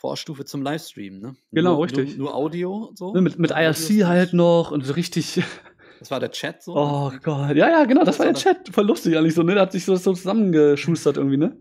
[0.00, 1.36] Vorstufe zum Livestream, ne?
[1.54, 2.16] Genau, Nur nur richtig.
[2.16, 5.42] nur Audio Ne, so, mit mit äh, IRC halt noch und so richtig
[6.02, 6.74] Das war der Chat so?
[6.76, 7.10] Oh.
[7.22, 7.56] Gott.
[7.56, 8.68] Ja, ja, genau, das Das war war der Chat.
[8.70, 9.54] Voll lustig eigentlich so, ne?
[9.54, 11.56] Der hat sich so so zusammengeschustert irgendwie, ne?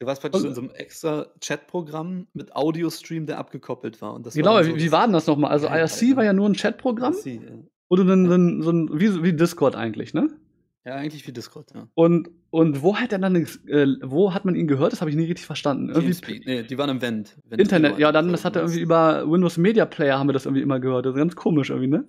[0.00, 4.14] Du warst praktisch so in so 'nem extra Chatprogramm mit Audiostream, der abgekoppelt war.
[4.14, 5.48] Und das war Genau, dann wie so wie das war denn das noch mal?
[5.48, 6.24] Also, IRC war ne?
[6.24, 7.64] ja nur 'n Chatprogramm, IRC, ja.
[7.88, 8.34] wo du Ja.
[8.36, 10.28] 'nen so 'n wie wie Discord eigentlich, ne?
[10.86, 11.88] Ja, eigentlich wie Discord, ja.
[11.98, 14.92] Und und wo hat er dann äh, wo hat man ihn gehört?
[14.92, 15.88] Das habe ich nie richtig verstanden.
[15.90, 18.80] Irgendwie p Teamspeak, ne, die waren im Vent Internet, ja, dann das hat er irgendwie
[18.80, 21.06] über Windows Media Player haben wir das irgendwie immer gehört.
[21.06, 22.08] Das ist ganz komisch irgendwie, ne?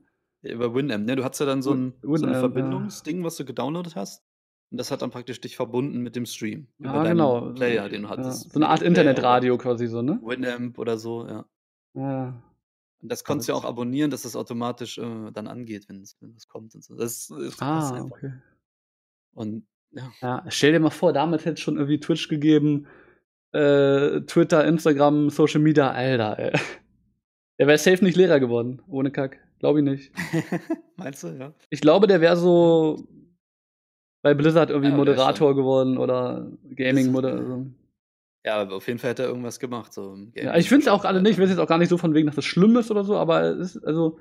[0.52, 1.16] Über Winamp, ne?
[1.16, 2.40] Du hattest ja dann so Win 'n so Winamp, ja.
[2.40, 4.24] Verbindungsding, was du gedownloadet hast.
[4.72, 6.68] Und das hat dann praktisch dich verbunden mit dem Stream.
[6.80, 7.52] Über ja, genau.
[7.54, 8.46] Player, den du hattest.
[8.46, 8.52] Ja.
[8.52, 10.20] So eine Art Internetradio quasi so, ne?
[10.24, 11.46] Winamp oder so, ja.
[11.94, 12.42] Ja.
[13.02, 16.48] Und das konntest du ja auch abonnieren, dass das automatisch äh, dann angeht, wenn es
[16.48, 16.96] kommt und so.
[16.96, 18.34] Das ist ah, okay.
[19.34, 20.12] Und ja.
[20.22, 20.46] ja.
[20.50, 22.88] Stell dir mal vor, damit hätte es schon irgendwie Twitch gegeben,
[23.52, 26.52] äh, Twitter, Instagram, Social Media, Alter, ey.
[27.60, 29.40] Der wäre safe nicht Lehrer geworden, ohne Kack.
[29.60, 30.12] Glaube ich nicht.
[30.98, 31.54] Meinst du, ja?
[31.70, 33.08] Ich glaube, der wäre so
[34.22, 37.68] bei Blizzard irgendwie ja, Moderator geworden oder Gaming-Moderator.
[38.46, 39.94] Ja, aber auf jeden Fall hätte er irgendwas gemacht.
[39.94, 41.34] So ja, ich finde es auch alle nicht.
[41.34, 43.18] Ich will jetzt auch gar nicht so von wegen, dass das schlimm ist oder so,
[43.18, 44.20] aber es ist, also,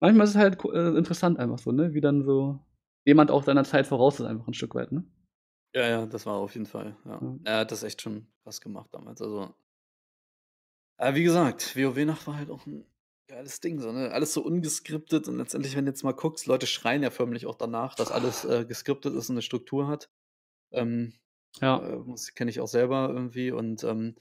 [0.00, 1.92] manchmal ist es halt äh, interessant einfach so, ne?
[1.92, 2.60] Wie dann so
[3.04, 5.04] jemand auch seiner Zeit voraus ist, einfach ein Stück weit, ne?
[5.74, 6.96] Ja, ja, das war auf jeden Fall.
[7.04, 7.20] Ja.
[7.20, 7.38] ja.
[7.44, 9.20] Er hat das echt schon was gemacht damals.
[9.20, 9.52] Also,
[10.96, 12.84] aber wie gesagt, WoW-Nacht war halt auch ein
[13.26, 13.80] geiles Ding.
[13.80, 14.10] So, ne?
[14.10, 17.56] Alles so ungeskriptet und letztendlich, wenn du jetzt mal guckst, Leute schreien ja förmlich auch
[17.56, 20.10] danach, dass alles äh, geskriptet ist und eine Struktur hat.
[20.72, 21.14] Ähm,
[21.60, 21.86] ja.
[21.86, 22.02] Äh,
[22.34, 24.16] kenne ich auch selber irgendwie und ähm,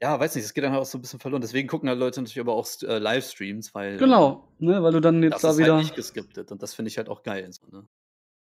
[0.00, 1.42] ja, weiß nicht, es geht dann halt auch so ein bisschen verloren.
[1.42, 3.96] Deswegen gucken halt Leute natürlich aber auch äh, Livestreams, weil.
[3.96, 5.74] Genau, ne, weil du dann jetzt das da ist wieder.
[5.74, 7.52] Halt nicht geskriptet und das finde ich halt auch geil.
[7.52, 7.88] So, ne?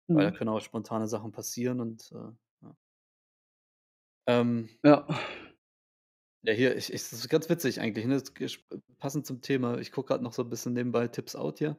[0.07, 0.15] Mhm.
[0.15, 2.11] Weil da können auch spontane Sachen passieren und.
[2.11, 2.75] Äh, ja.
[4.27, 5.07] Ähm, ja.
[6.47, 8.23] Ja, hier, ich, ich, das ist ganz witzig eigentlich, ne?
[8.99, 9.79] Passend zum Thema.
[9.79, 11.75] Ich gucke gerade noch so ein bisschen nebenbei Tipps out hier.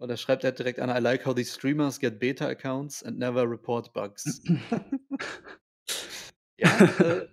[0.00, 3.18] Und da schreibt er direkt an, I like how these streamers get beta accounts and
[3.18, 4.40] never report bugs.
[6.58, 7.28] ja, äh,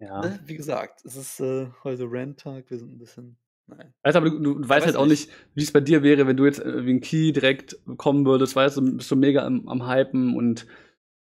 [0.00, 0.20] ja.
[0.22, 0.40] Ne?
[0.46, 3.36] wie gesagt, es ist äh, heute Rant-Tag, wir sind ein bisschen.
[3.66, 3.92] Nein.
[4.04, 6.46] Weißt aber du, du weißt halt auch nicht, wie es bei dir wäre, wenn du
[6.46, 9.86] jetzt äh, wie ein Key direkt kommen würdest, weißt du, bist du mega am, am
[9.86, 10.66] Hypen und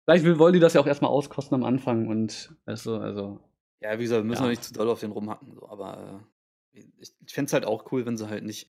[0.03, 3.39] vielleicht wollen die das ja auch erstmal auskosten am Anfang und weißt du, also.
[3.83, 4.49] Ja, wie gesagt, wir müssen ja.
[4.49, 6.25] nicht zu doll auf den rumhacken, so, aber
[6.73, 8.71] äh, ich, ich fände es halt auch cool, wenn sie halt nicht.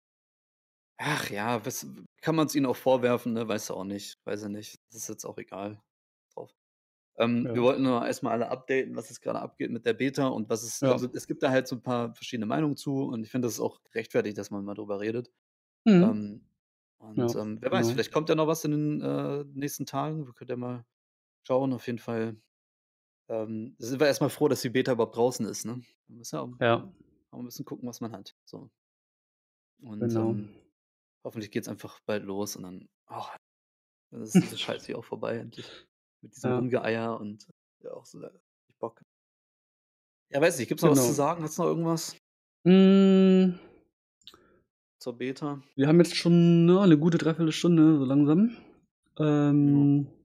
[0.96, 1.86] Ach ja, was
[2.22, 3.46] kann man es ihnen auch vorwerfen, ne?
[3.46, 4.18] Weißt du auch nicht.
[4.24, 4.80] Weiß ich nicht.
[4.88, 5.80] Das ist jetzt auch egal.
[7.16, 7.54] Ähm, ja.
[7.54, 10.62] Wir wollten nur erstmal alle updaten, was jetzt gerade abgeht mit der Beta und was
[10.64, 10.90] es, ja.
[10.90, 13.54] also es gibt da halt so ein paar verschiedene Meinungen zu und ich finde, das
[13.54, 15.30] ist auch gerechtfertigt, dass man mal drüber redet.
[15.84, 16.02] Mhm.
[16.02, 16.44] Ähm,
[16.98, 17.94] und ja, ähm, wer weiß, genau.
[17.94, 20.26] vielleicht kommt ja noch was in den äh, nächsten Tagen.
[20.26, 20.84] Wir können ja mal
[21.46, 21.72] schauen.
[21.72, 22.36] Auf jeden Fall
[23.28, 25.64] ähm, sind wir erstmal froh, dass die Beta überhaupt draußen ist.
[25.64, 25.82] Ne?
[26.08, 26.92] Wir müssen ja, auch, ja.
[27.30, 28.34] auch ein bisschen gucken, was man hat.
[28.44, 28.70] So.
[29.82, 30.30] Und genau.
[30.30, 30.50] ähm,
[31.24, 33.26] hoffentlich geht es einfach bald los und dann, oh,
[34.10, 35.68] dann ist diese Scheiße hier auch vorbei endlich.
[36.22, 36.56] Mit diesem ja.
[36.56, 37.46] Rumgeeier und
[37.82, 38.20] ja auch so
[38.78, 39.02] Bock.
[40.30, 41.02] Ja, weiß nicht, gibt es noch genau.
[41.02, 41.42] was zu sagen?
[41.42, 42.16] Hast du noch irgendwas?
[42.64, 43.58] Mm.
[44.98, 45.62] Zur Beta?
[45.76, 48.56] Wir haben jetzt schon ne, eine gute Dreiviertelstunde, so langsam.
[49.18, 50.23] Ähm, ja.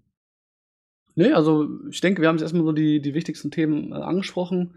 [1.20, 4.76] Nee, also ich denke, wir haben jetzt erstmal so die, die wichtigsten Themen äh, angesprochen.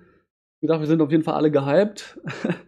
[0.61, 2.20] Wie gesagt, wir sind auf jeden Fall alle gehypt.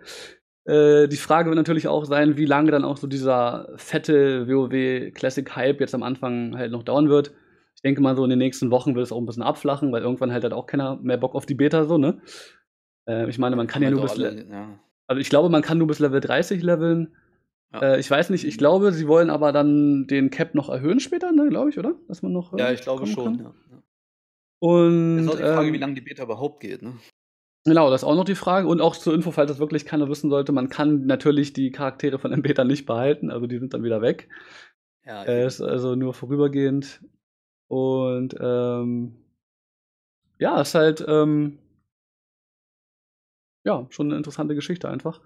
[0.64, 5.12] äh, die Frage wird natürlich auch sein, wie lange dann auch so dieser fette WoW
[5.12, 7.35] Classic Hype jetzt am Anfang halt noch dauern wird
[7.85, 10.33] denke mal, so in den nächsten Wochen wird es auch ein bisschen abflachen, weil irgendwann
[10.33, 12.20] halt hat auch keiner mehr Bock auf die Beta so, ne?
[13.07, 14.12] Äh, ich meine, man kann ja nur bis.
[14.12, 14.79] Alle, ja.
[15.07, 17.14] Also ich glaube, man kann nur bis Level 30 leveln.
[17.72, 17.95] Ja.
[17.95, 21.31] Äh, ich weiß nicht, ich glaube, sie wollen aber dann den Cap noch erhöhen später,
[21.33, 21.95] ne, glaube ich, oder?
[22.09, 22.55] Dass man noch.
[22.55, 23.53] Äh, ja, ich glaube schon, ja.
[24.65, 25.27] Und.
[25.27, 26.95] Das ist auch die Frage, ähm, wie lange die Beta überhaupt geht, ne?
[27.67, 28.67] Genau, das ist auch noch die Frage.
[28.67, 32.19] Und auch zur Info, falls das wirklich keiner wissen sollte, man kann natürlich die Charaktere
[32.19, 34.31] von dem Beta nicht behalten, also die sind dann wieder weg.
[35.05, 37.03] Ja, äh, ist also nur vorübergehend.
[37.69, 39.17] Und ähm,
[40.39, 41.59] ja, ist halt ähm,
[43.65, 45.21] ja schon eine interessante Geschichte einfach.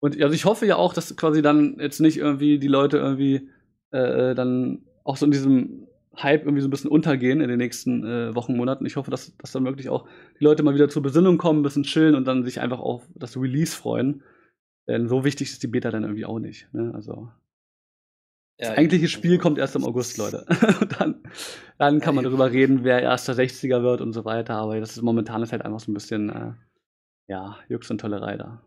[0.00, 3.50] Und also ich hoffe ja auch, dass quasi dann jetzt nicht irgendwie die Leute irgendwie
[3.92, 5.86] äh, dann auch so in diesem
[6.22, 8.86] Hype irgendwie so ein bisschen untergehen in den nächsten äh, Wochen, Monaten.
[8.86, 10.06] Ich hoffe, dass, dass dann wirklich auch
[10.38, 13.02] die Leute mal wieder zur Besinnung kommen, ein bisschen chillen und dann sich einfach auf
[13.14, 14.22] das Release freuen.
[14.86, 16.72] Denn so wichtig ist die Beta dann irgendwie auch nicht.
[16.72, 16.92] Ne?
[16.94, 17.30] Also
[18.58, 20.46] das ja, eigentliche Spiel kommt erst im August, Leute.
[20.98, 21.22] dann,
[21.78, 24.54] dann kann man darüber reden, wer erster 60er wird und so weiter.
[24.54, 26.52] Aber das ist momentan ist halt einfach so ein bisschen, äh,
[27.26, 28.62] ja, Jux und Tollerei da.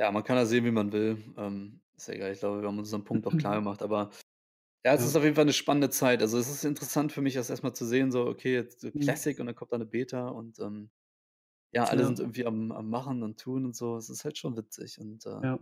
[0.00, 1.18] Ja, man kann da sehen, wie man will.
[1.36, 3.82] Ähm, ist ja egal, ich glaube, wir haben unseren Punkt auch klar gemacht.
[3.82, 4.10] Aber
[4.84, 5.06] ja, es ja.
[5.06, 6.22] ist auf jeden Fall eine spannende Zeit.
[6.22, 9.00] Also es ist interessant für mich, das erstmal zu sehen, so, okay, jetzt mhm.
[9.00, 10.90] Classic und dann kommt da eine Beta und ähm,
[11.72, 12.06] ja, alle ja.
[12.06, 13.96] sind irgendwie am, am Machen und Tun und so.
[13.96, 14.98] Es ist halt schon witzig.
[14.98, 15.58] Und äh, ja.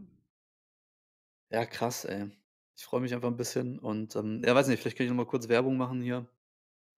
[1.50, 2.30] ja, krass, ey.
[2.76, 5.16] Ich freue mich einfach ein bisschen und, ähm, ja, weiß nicht, vielleicht kann ich noch
[5.16, 6.28] mal kurz Werbung machen hier.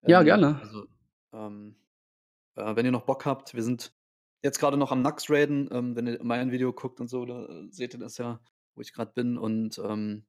[0.03, 0.59] Ja, Ähm, gerne.
[0.61, 0.85] also,
[1.33, 1.75] ähm,
[2.55, 3.93] äh, wenn ihr noch Bock habt, wir sind
[4.43, 5.69] jetzt gerade noch am Nax raiden.
[5.71, 8.39] Ähm, wenn ihr mein Video guckt und so, da äh, seht ihr das ja,
[8.75, 9.37] wo ich gerade bin.
[9.37, 10.25] Und ähm,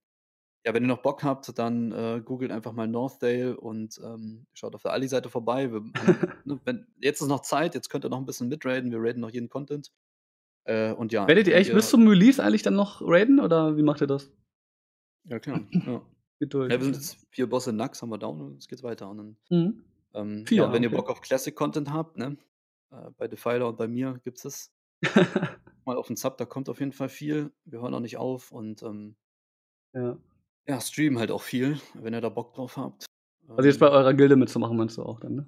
[0.65, 4.75] ja, wenn ihr noch Bock habt, dann äh, googelt einfach mal Northdale und ähm, schaut
[4.75, 5.73] auf der Ali-Seite vorbei.
[5.73, 5.81] Wir,
[6.45, 8.91] ne, wenn, jetzt ist noch Zeit, jetzt könnt ihr noch ein bisschen mitraiden.
[8.93, 9.93] Wir raiden noch jeden Content.
[10.65, 13.83] Äh, und ja, Werdet ihr echt bis zum Release eigentlich dann noch raiden oder wie
[13.83, 14.31] macht ihr das?
[15.25, 15.61] Ja, klar.
[15.87, 16.03] Ja.
[16.39, 16.71] geht durch.
[16.73, 19.11] Ja, wir sind jetzt vier Bosse Nax, haben wir down und jetzt geht's weiter.
[19.11, 19.85] Und dann, Mhm.
[20.15, 20.97] ähm, Vier, ja, wenn ihr okay.
[20.99, 22.37] Bock auf Classic-Content habt, ne,
[22.93, 24.73] äh, bei Defiler und bei mir gibt's es.
[25.85, 27.51] Mal auf den Sub, da kommt auf jeden Fall viel.
[27.65, 29.17] Wir hören auch nicht auf und ähm,
[29.95, 30.17] Ja.
[30.69, 33.07] Ja, streamen halt auch viel, wenn ihr da Bock drauf habt.
[33.49, 35.47] Also jetzt bei Ähm, eurer Gilde mitzumachen, meinst du auch dann, ne?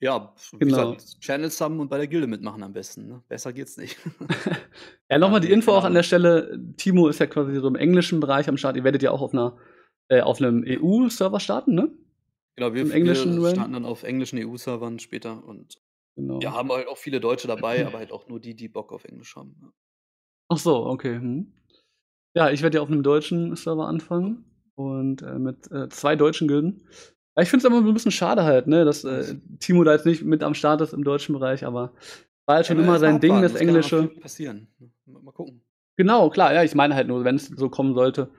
[0.00, 0.92] ja, Genau.
[0.92, 3.06] gesagt, Channels haben und bei der Gilde mitmachen am besten.
[3.08, 3.22] Ne?
[3.28, 3.98] Besser geht's nicht.
[5.10, 6.02] Ja, nochmal die Info auch an der.
[6.02, 6.60] Stelle.
[6.76, 8.76] Timo ist ja quasi so im englischen Bereich am Start.
[8.76, 9.56] Ihr werdet ja auch auf einer
[10.08, 11.90] äh, auf einem EU-Server starten, ne?
[12.56, 15.78] Genau, wir, Im englischen wir starten dann auf englischen EU-Servern später und
[16.16, 16.40] Genau.
[16.40, 19.04] ja, haben halt auch viele Deutsche dabei, aber halt auch nur die, die Bock auf
[19.04, 19.56] Englisch haben.
[19.60, 19.72] ne?
[20.48, 21.14] Ach so, okay.
[21.16, 21.52] Hm.
[22.34, 26.48] Ja, ich werde ja auf einem deutschen Server anfangen und äh, mit äh, zwei deutschen
[26.48, 26.82] Gilden.
[27.36, 29.92] Ja, ich finde es immer so ein bisschen schade halt, ne, dass äh, Timo da
[29.92, 31.92] jetzt nicht mit am Start ist im deutschen Bereich, aber
[32.46, 34.08] war halt schon Ja, immer sein Ding, das ja Englische.
[34.08, 34.68] viel passieren.
[34.78, 34.90] ne?
[35.06, 35.62] Mal, gucken.
[35.96, 38.30] Genau, klar, ja, ich meine halt nur, wenn es so kommen sollte,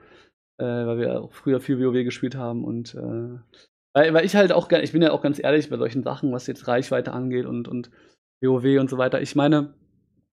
[0.58, 3.38] äh, weil wir auch früher viel WoW gespielt haben und äh,
[3.92, 6.46] weil, weil ich halt auch, ich bin ja auch ganz ehrlich bei solchen Sachen, was
[6.46, 7.90] jetzt Reichweite angeht und, und
[8.42, 9.20] WoW und so weiter.
[9.20, 9.74] Ich meine,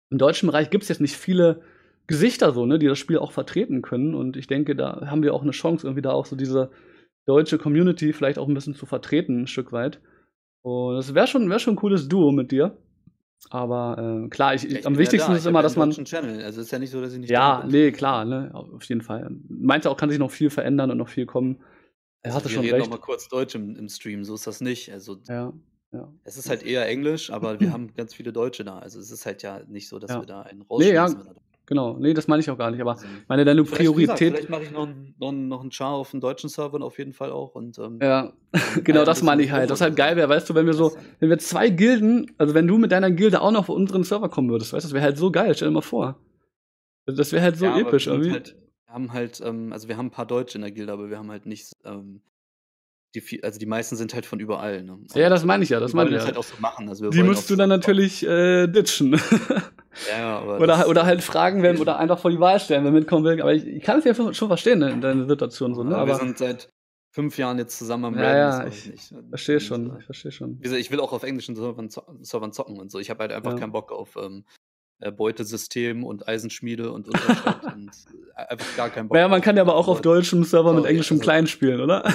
[0.09, 1.61] im deutschen Bereich gibt es jetzt nicht viele
[2.07, 5.33] Gesichter so, ne, die das Spiel auch vertreten können und ich denke, da haben wir
[5.33, 6.71] auch eine Chance, irgendwie da auch so diese
[7.25, 9.99] deutsche Community vielleicht auch ein bisschen zu vertreten, ein Stück weit.
[10.61, 12.77] Und das wäre schon, wär schon ein cooles Duo mit dir.
[13.49, 15.89] Aber äh, klar, ich, ich am wichtigsten da, ist immer, dass einen man.
[15.89, 16.41] deutschen Channel.
[16.43, 19.29] Also ist ja nicht so, dass ich nicht Ja, nee, klar, ne, auf jeden Fall.
[19.47, 21.57] Meinst du auch, kann sich noch viel verändern und noch viel kommen.
[22.23, 22.85] Er Also hatte wir schon reden recht.
[22.89, 24.91] noch mal kurz Deutsch im, im Stream, so ist das nicht.
[24.91, 25.53] Also Ja,
[25.91, 26.11] ja.
[26.23, 28.79] es ist halt eher Englisch, aber wir haben ganz viele Deutsche da.
[28.79, 30.21] Also es ist halt ja nicht so, dass Ja.
[30.21, 31.35] wir da einen Nee, ja, rausschmeißen.
[31.67, 31.95] Genau.
[31.99, 32.81] Nee, das meine ich auch gar nicht.
[32.81, 34.33] Aber Also, meine, deine vielleicht, wie gesagt, Priorität.
[34.33, 37.13] vielleicht mache ich noch einen, noch, noch einen Char auf den deutschen Servern auf jeden
[37.13, 37.53] Fall auch.
[37.53, 38.33] Und, ähm, Ja,
[38.83, 39.69] genau das meine ich halt.
[39.69, 42.65] Das halt geil wäre, weißt du, wenn wir so, wenn wir zwei Gilden, also wenn
[42.67, 45.03] du mit deiner Gilde auch noch auf unseren Server kommen würdest, weißt du, das wäre
[45.03, 46.19] halt so geil, stell dir mal vor.
[47.05, 48.31] Also Das wäre halt so Ja, episch irgendwie.
[48.31, 48.55] Halt,
[48.85, 51.17] wir haben halt, ähm, also wir haben ein paar Deutsche in der Gilde, aber wir
[51.17, 52.21] haben halt nicht, ähm,
[53.15, 54.83] die, viel- also die meisten sind halt von überall.
[54.83, 54.99] Ne?
[55.15, 56.25] ja, das meine ich ja, das meine ich ja.
[56.25, 56.87] halt auch so machen.
[56.89, 59.19] Also wir Die musst du dann natürlich äh, ditchen.
[60.09, 63.41] Ja, oder, oder halt fragen, wenn, oder einfach vor die Wahl stellen, wer mitkommen will.
[63.41, 65.95] Aber ich, ich kann es ja schon verstehen, ne, in deiner Situation so, ne?
[65.95, 66.69] aber wir Aber sind seit
[67.11, 70.59] fünf Jahren jetzt zusammen am Ja, ja, das weiß ich verstehe schon, ich verstehe schon.
[70.61, 72.99] Ich will auch auf englischen Servern, zo Servern zocken und so.
[72.99, 73.57] Ich habe halt einfach Ja.
[73.59, 74.43] keinen Bock auf ähm,
[74.99, 77.89] äh, Beutesystem und Eisenschmiede und Unterstadt und
[78.35, 79.15] äh, einfach gar keinen Bock.
[79.15, 82.03] Naja, man kann ja aber auch auf deutschem Server mit englischem also- Klein spielen, oder?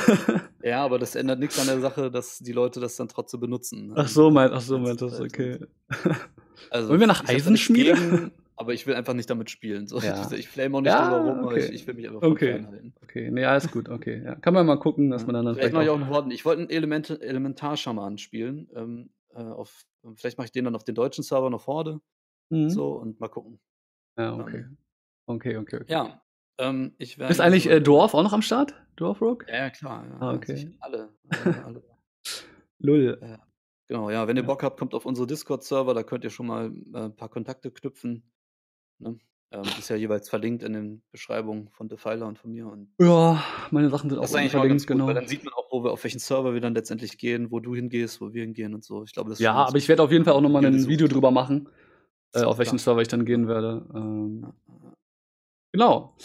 [0.64, 3.88] Ja, aber das ändert nichts an der Sache, dass die Leute das dann trotzdem benutzen.
[3.88, 3.94] ne?
[3.96, 5.58] ach so, meint, ach so, meint das, okay.
[6.70, 7.94] Also, Wollen wir nach Eisenschmiede?
[7.94, 9.86] gegen, aber ich will einfach nicht damit spielen.
[9.86, 9.98] So.
[9.98, 10.28] Ja.
[10.32, 11.66] Ich flame auch nicht Ja, drüber rum, okay.
[11.66, 12.52] ich, ich will mich einfach Okay.
[12.52, 12.94] fernhalten.
[13.02, 14.22] Okay, nee, alles gut, okay.
[14.24, 14.34] Ja.
[14.36, 16.30] Kann man mal gucken, dass man dann, Vielleicht mache ich auch einen Horden.
[16.30, 18.68] Ich wollte einen Element Elementarschaman spielen.
[18.74, 19.84] Ähm, äh, auf,
[20.14, 22.00] vielleicht mache ich den dann auf den deutschen Server noch Horde.
[22.50, 22.70] Mhm.
[22.70, 23.58] So und mal gucken.
[24.18, 24.66] Ja, okay.
[25.26, 25.84] Okay, okay, okay.
[25.92, 26.22] Ja.
[26.58, 28.74] Ähm, ich Ist eigentlich äh, Dwarf auch noch am Start?
[28.96, 29.46] Dwarf Rogue?
[29.48, 30.04] Ja, ja, klar.
[30.06, 30.70] Ja, Ah, okay.
[30.80, 31.08] Alle.
[31.30, 31.82] alle, alle.
[32.78, 33.18] Lull.
[33.88, 34.42] Genau, ja, wenn ihr.
[34.44, 37.70] Bock habt, kommt auf unsere Discord-Server, da könnt ihr schon mal äh, ein paar Kontakte
[37.70, 38.22] knüpfen.
[38.98, 39.18] Ne?
[39.50, 42.66] Ähm, ist ja jeweils verlinkt in den Beschreibungen von Defiler und von mir.
[42.68, 45.06] Und Ja, meine Sachen sind auch verlinkt, gut, genau.
[45.06, 47.60] weil dann sieht man auch, wo wir, auf welchen Server wir dann letztendlich gehen, wo
[47.60, 49.04] du hingehst, wo wir hingehen und so.
[49.04, 50.88] Ich glaube, das ist Ja, aber ich werde auf jeden Fall auch nochmal ein.
[50.88, 51.68] Video drüber machen,
[52.34, 52.78] äh, auf welchen Klar.
[52.78, 53.86] Server ich dann gehen werde.
[53.94, 54.54] Ähm,
[55.72, 56.16] genau.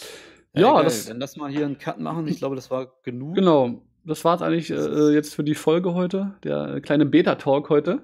[0.54, 2.26] Ja, Ja, das, Dann lass mal hier einen Cut machen.
[2.28, 3.34] Ich glaube, das war genug.
[3.34, 3.82] genau.
[4.04, 8.00] Das war's eigentlich Das äh, ist- jetzt für die Folge heute, der kleine Beta-Talk heute.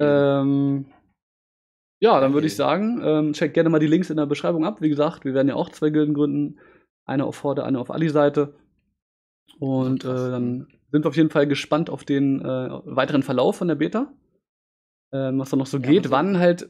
[0.00, 0.86] Ähm,
[2.00, 4.80] ja, dann würde ich sagen, ähm, checkt gerne mal die Links in der Beschreibung ab.
[4.80, 6.58] Wie gesagt, wir werden ja auch zwei Gilden gründen.
[7.06, 8.54] Eine auf Horde, eine auf Ali-Seite.
[9.58, 13.68] Und äh, dann sind wir auf jeden Fall gespannt auf den äh, weiteren Verlauf von
[13.68, 14.12] der Beta.
[15.12, 16.68] Ähm, was da noch so Ja, geht, also- wann halt,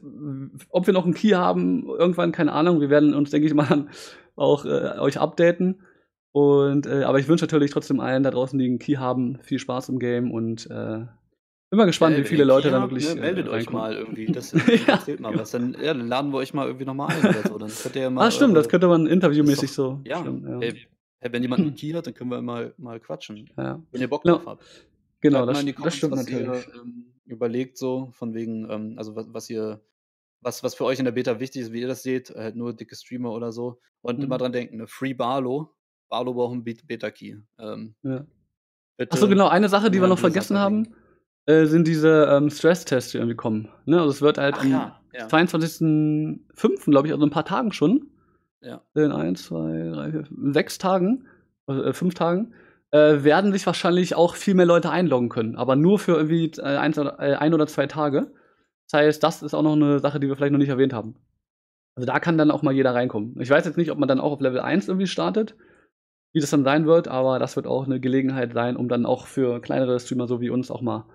[0.69, 2.79] ob wir noch einen Key haben, irgendwann, keine Ahnung.
[2.81, 3.87] Wir werden uns, denke ich mal,
[4.35, 5.81] auch äh, euch updaten.
[6.35, 9.57] Und, äh, aber ich wünsche natürlich trotzdem allen da draußen, die einen Key haben, viel
[9.57, 11.05] Spaß im Game und äh,
[11.69, 14.25] bin mal gespannt, Geil, wie viele Leute habt, wirklich ne, äh, meldet euch mal irgendwie.
[14.33, 14.95] Das, Ja.
[14.95, 15.51] erzählt mal was.
[15.51, 17.57] Dann, ja, dann laden wir euch mal irgendwie nochmal ein oder so.
[17.57, 18.27] Dann könnt ihr ja mal.
[18.27, 20.01] Ah, stimmt, das eure- könnte man interviewmäßig so.
[20.03, 20.59] Ja, Stimmt, ja.
[20.59, 23.49] Ey, wenn jemand einen Key hat, dann können wir mal, mal quatschen.
[23.57, 23.81] ja.
[23.93, 24.63] Wenn ihr Bock Ja, drauf habt.
[25.21, 26.47] Genau, das, das stimmt natürlich.
[26.47, 29.79] Ihr, ähm, überlegt so, von wegen, ähm, also was, was ihr,
[30.41, 32.73] was, was für euch in der Beta wichtig ist, wie ihr das seht, halt nur
[32.75, 33.79] dicke Streamer oder so.
[34.01, 34.25] Und Mhm.
[34.25, 35.71] immer dran denken, ne, Free Barlow.
[36.09, 37.37] Barlow braucht einen Bet- Beta-Key.
[37.59, 38.25] Ähm, Ja.
[39.09, 40.95] Achso, genau, eine Sache, die Ja, wir noch vergessen haben,
[41.47, 43.67] äh, sind diese ähm, Stresstests, die irgendwie kommen.
[43.85, 43.97] Ne?
[43.99, 45.27] Also es wird halt Ach am ja, ja.
[45.27, 48.07] 22.05., glaube ich, also in ein paar Tagen schon,
[48.61, 48.81] ja.
[48.93, 51.25] in eins, zwei, drei, vier, sechs Tagen,
[51.67, 52.53] also, äh, fünf Tagen,
[52.91, 55.55] äh, werden sich wahrscheinlich auch viel mehr Leute einloggen können.
[55.57, 58.31] Aber nur für irgendwie äh, oder, äh, ein oder zwei Tage.
[58.89, 61.15] Das heißt, das ist auch noch eine Sache, die wir vielleicht noch nicht erwähnt haben.
[61.95, 63.39] Also da kann dann auch mal jeder reinkommen.
[63.41, 65.55] Ich weiß jetzt nicht, ob man dann auch auf Level 1 irgendwie startet.
[66.35, 69.25] Wie das dann sein wird, aber das wird auch eine Gelegenheit sein, um dann auch
[69.25, 71.05] für kleinere Streamer so wie uns auch mal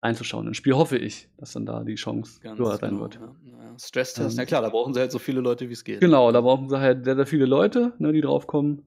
[0.00, 0.46] einzuschauen.
[0.46, 3.16] Ein Spiel hoffe ich, dass dann da die Chance Ganz höher sein genau, wird.
[3.16, 3.34] ja.
[3.44, 6.00] Ja, Stresstest, Ähm, na klar, da brauchen sie halt so viele Leute, wie es geht.
[6.00, 8.84] Genau, da brauchen sie halt sehr, sehr viele Leute, ne, die drauf kommen.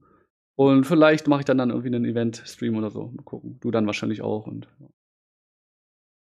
[0.56, 3.08] Und vielleicht mache ich dann, dann irgendwie einen Event-Stream oder so.
[3.14, 3.58] Mal gucken.
[3.60, 4.46] Du dann wahrscheinlich auch.
[4.46, 4.68] Und,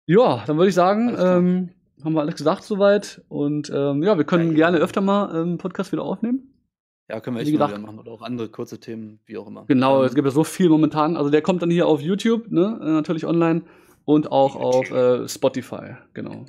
[0.07, 1.71] ja, dann würde ich sagen, ähm,
[2.03, 3.23] haben wir alles gesagt soweit.
[3.29, 6.50] Und ähm, ja, wir können Ja, gerne öfter mal einen Podcast wieder aufnehmen.
[7.11, 7.99] Ja, können wir echt wieder machen.
[7.99, 9.65] Oder auch andere kurze Themen, wie auch immer.
[9.67, 11.17] Genau, Ähm, es gibt ja so viel momentan.
[11.17, 13.63] Also der kommt dann hier auf YouTube, ne, äh, natürlich online.
[14.05, 16.47] Und auch auf äh, Spotify, genau.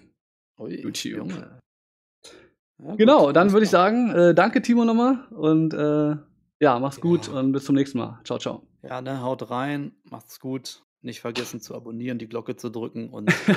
[0.60, 1.30] ui, YouTube.
[1.30, 5.26] Ja, gut, Genau, dann würde ich sagen, äh, danke Timo nochmal.
[5.32, 6.16] Und äh,
[6.60, 7.02] ja, mach's Ja.
[7.02, 8.20] gut und bis zum nächsten Mal.
[8.24, 8.64] Ciao, ciao.
[8.84, 10.84] Ja, ne, haut rein, macht's gut.
[11.02, 13.56] Nicht vergessen zu abonnieren, die Glocke zu drücken und äh,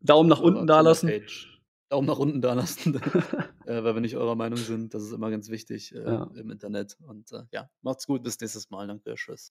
[0.00, 1.08] Daumen nach unten da lassen.
[1.08, 1.53] Page-
[1.88, 2.94] Daumen nach unten da lassen,
[3.66, 4.94] äh, weil wir nicht eurer Meinung sind.
[4.94, 6.30] Das ist immer ganz wichtig äh, Ja.
[6.34, 6.96] im Internet.
[7.06, 8.86] Und äh, ja, macht's gut, bis nächstes Mal.
[8.86, 9.52] Danke, tschüss.